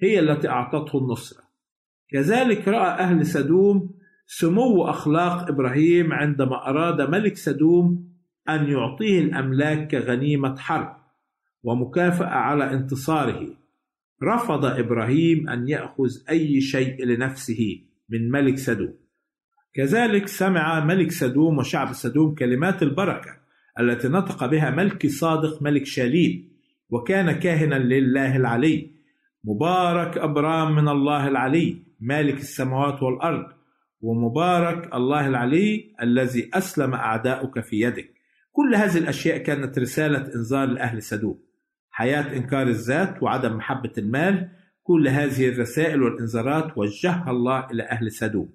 هي 0.01 0.19
التي 0.19 0.49
أعطته 0.49 0.99
النصرة. 0.99 1.44
كذلك 2.15 2.69
رأى 2.69 2.89
أهل 3.01 3.27
سدوم 3.27 3.91
سمو 4.27 4.85
أخلاق 4.85 5.49
إبراهيم 5.49 6.13
عندما 6.13 6.69
أراد 6.69 7.11
ملك 7.11 7.37
سدوم 7.37 8.09
أن 8.49 8.69
يعطيه 8.69 9.21
الأملاك 9.21 9.91
كغنيمة 9.91 10.57
حرب 10.57 10.97
ومكافأة 11.63 12.27
على 12.27 12.73
انتصاره. 12.73 13.47
رفض 14.23 14.65
إبراهيم 14.65 15.49
أن 15.49 15.69
يأخذ 15.69 16.11
أي 16.31 16.61
شيء 16.61 17.05
لنفسه 17.05 17.81
من 18.09 18.31
ملك 18.31 18.59
سدوم. 18.59 18.95
كذلك 19.75 20.29
سمع 20.29 20.85
ملك 20.85 21.11
سدوم 21.11 21.59
وشعب 21.59 21.93
سدوم 21.93 22.35
كلمات 22.35 22.83
البركة 22.83 23.37
التي 23.81 24.09
نطق 24.09 24.47
بها 24.47 24.71
ملك 24.71 25.07
صادق 25.07 25.63
ملك 25.63 25.87
شاليل 25.87 26.49
وكان 26.91 27.33
كاهنا 27.33 27.75
لله 27.75 28.37
العلي 28.37 28.91
مبارك 29.45 30.19
أبرام 30.19 30.75
من 30.77 30.89
الله 30.89 31.29
العلي. 31.29 31.84
مالك 32.01 32.37
السماوات 32.37 33.03
والأرض 33.03 33.47
ومبارك 34.01 34.95
الله 34.95 35.27
العلي 35.27 35.95
الذي 36.03 36.51
أسلم 36.55 36.95
أعداؤك 36.95 37.61
في 37.61 37.81
يدك. 37.81 38.15
كل 38.53 38.75
هذه 38.75 38.99
الأشياء 38.99 39.39
كانت 39.39 39.79
رسالة 39.79 40.35
إنذار 40.35 40.69
لأهل 40.69 41.03
سدوم 41.03 41.39
حياة 41.91 42.37
إنكار 42.37 42.67
الذات 42.67 43.23
وعدم 43.23 43.57
محبة 43.57 43.93
المال 43.99 44.49
كل 44.83 45.09
هذه 45.09 45.49
الرسائل 45.49 46.03
والإنذارات 46.03 46.79
وجهها 46.79 47.31
الله 47.31 47.67
إلى 47.71 47.83
أهل 47.83 48.13
سدوم 48.13 48.49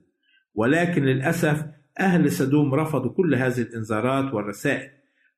ولكن 0.55 1.03
للأسف 1.03 1.65
أهل 1.99 2.31
سدوم 2.31 2.75
رفضوا 2.75 3.11
كل 3.13 3.35
هذه 3.35 3.61
الإنذارات 3.61 4.33
والرسائل. 4.33 4.89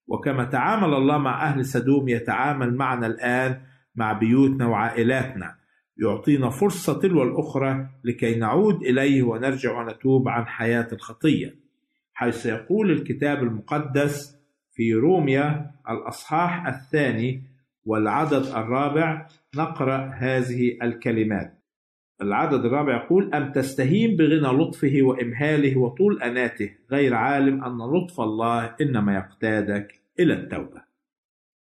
وكما 0.08 0.44
تعامل 0.44 0.94
الله 0.94 1.18
مع 1.18 1.50
أهل 1.50 1.66
سدوم 1.66 2.10
يتعامل 2.10 2.76
معنا 2.76 3.08
الآن 3.08 3.62
مع 3.96 4.14
بيوتنا 4.14 4.68
وعائلاتنا. 4.68 5.56
يعطينا 5.98 6.50
فرصة 6.50 7.00
تلو 7.00 7.24
الأخرى 7.24 7.88
لكي 8.04 8.36
نعود 8.36 8.84
إليه 8.84 9.24
ونرجع 9.24 9.80
ونتوب 9.80 10.28
عن 10.28 10.46
حياة 10.46 10.88
الخطية 10.94 11.56
حيث 12.14 12.46
يقول 12.46 12.92
الكتاب 12.92 13.44
المقدس 13.44 14.38
في 14.72 14.94
روميا 14.94 15.72
الأصحاح 15.90 16.68
الثاني 16.68 17.44
والعدد 17.86 18.46
الرابع 18.46 19.28
نقرأ 19.56 20.12
هذه 20.14 20.78
الكلمات. 20.84 21.58
العدد 22.22 22.66
الرابع 22.66 23.04
يقول 23.04 23.34
أم 23.34 23.52
تستهين 23.52 24.16
بغنى 24.16 24.64
لطفه 24.64 24.98
وإمهاله 25.02 25.78
وطول 25.78 26.22
أناته 26.22 26.72
غير 26.92 27.14
عالم 27.14 27.64
أن 27.64 27.78
لطف 27.78 28.22
الله 28.22 28.76
إنما 28.82 29.16
يقتادك 29.16 30.02
إلى 30.20 30.34
التوبة. 30.34 30.82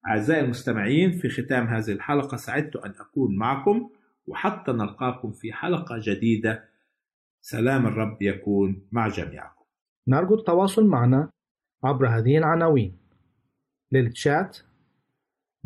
أعزائي 0.07 0.41
المستمعين 0.41 1.11
في 1.11 1.29
ختام 1.29 1.67
هذه 1.67 1.91
الحلقة 1.91 2.37
سعدت 2.37 2.75
أن 2.75 2.93
أكون 2.99 3.35
معكم. 3.37 3.89
وحتى 4.27 4.71
نلقاكم 4.71 5.31
في 5.31 5.53
حلقة 5.53 5.95
جديدة. 5.99 6.69
سلام 7.41 7.87
الرب 7.87 8.21
يكون 8.21 8.87
مع 8.91 9.07
جميعكم. 9.07 9.65
نرجو 10.07 10.35
التواصل 10.35 10.85
معنا 10.85 11.29
عبر 11.83 12.07
هذه 12.07 12.37
العناوين. 12.37 12.97
للتشات 13.91 14.57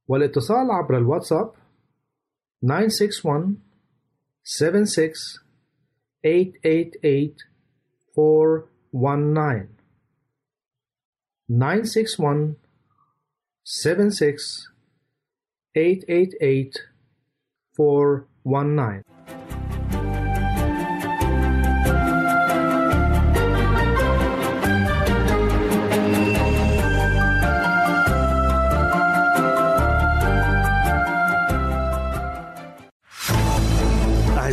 والاتصال 0.08 0.70
عبر 0.70 0.98
الواتساب 0.98 1.52
nine 2.64 2.88
six 2.90 3.24
one 3.24 3.60
seven 4.44 4.86
six 4.86 5.40
eight 6.22 6.56
eight 6.62 6.96
eight 7.02 7.36
four 8.14 8.68
one 8.92 9.32
nine. 9.32 9.68
nine 11.48 11.84
six 11.84 12.18
one 12.18 12.56
seven 13.64 14.10
six 14.10 14.68
eight 15.74 16.04
eight 16.08 16.34
eight 16.40 16.78
four 17.74 18.26
one 18.44 18.76
nine. 18.76 19.02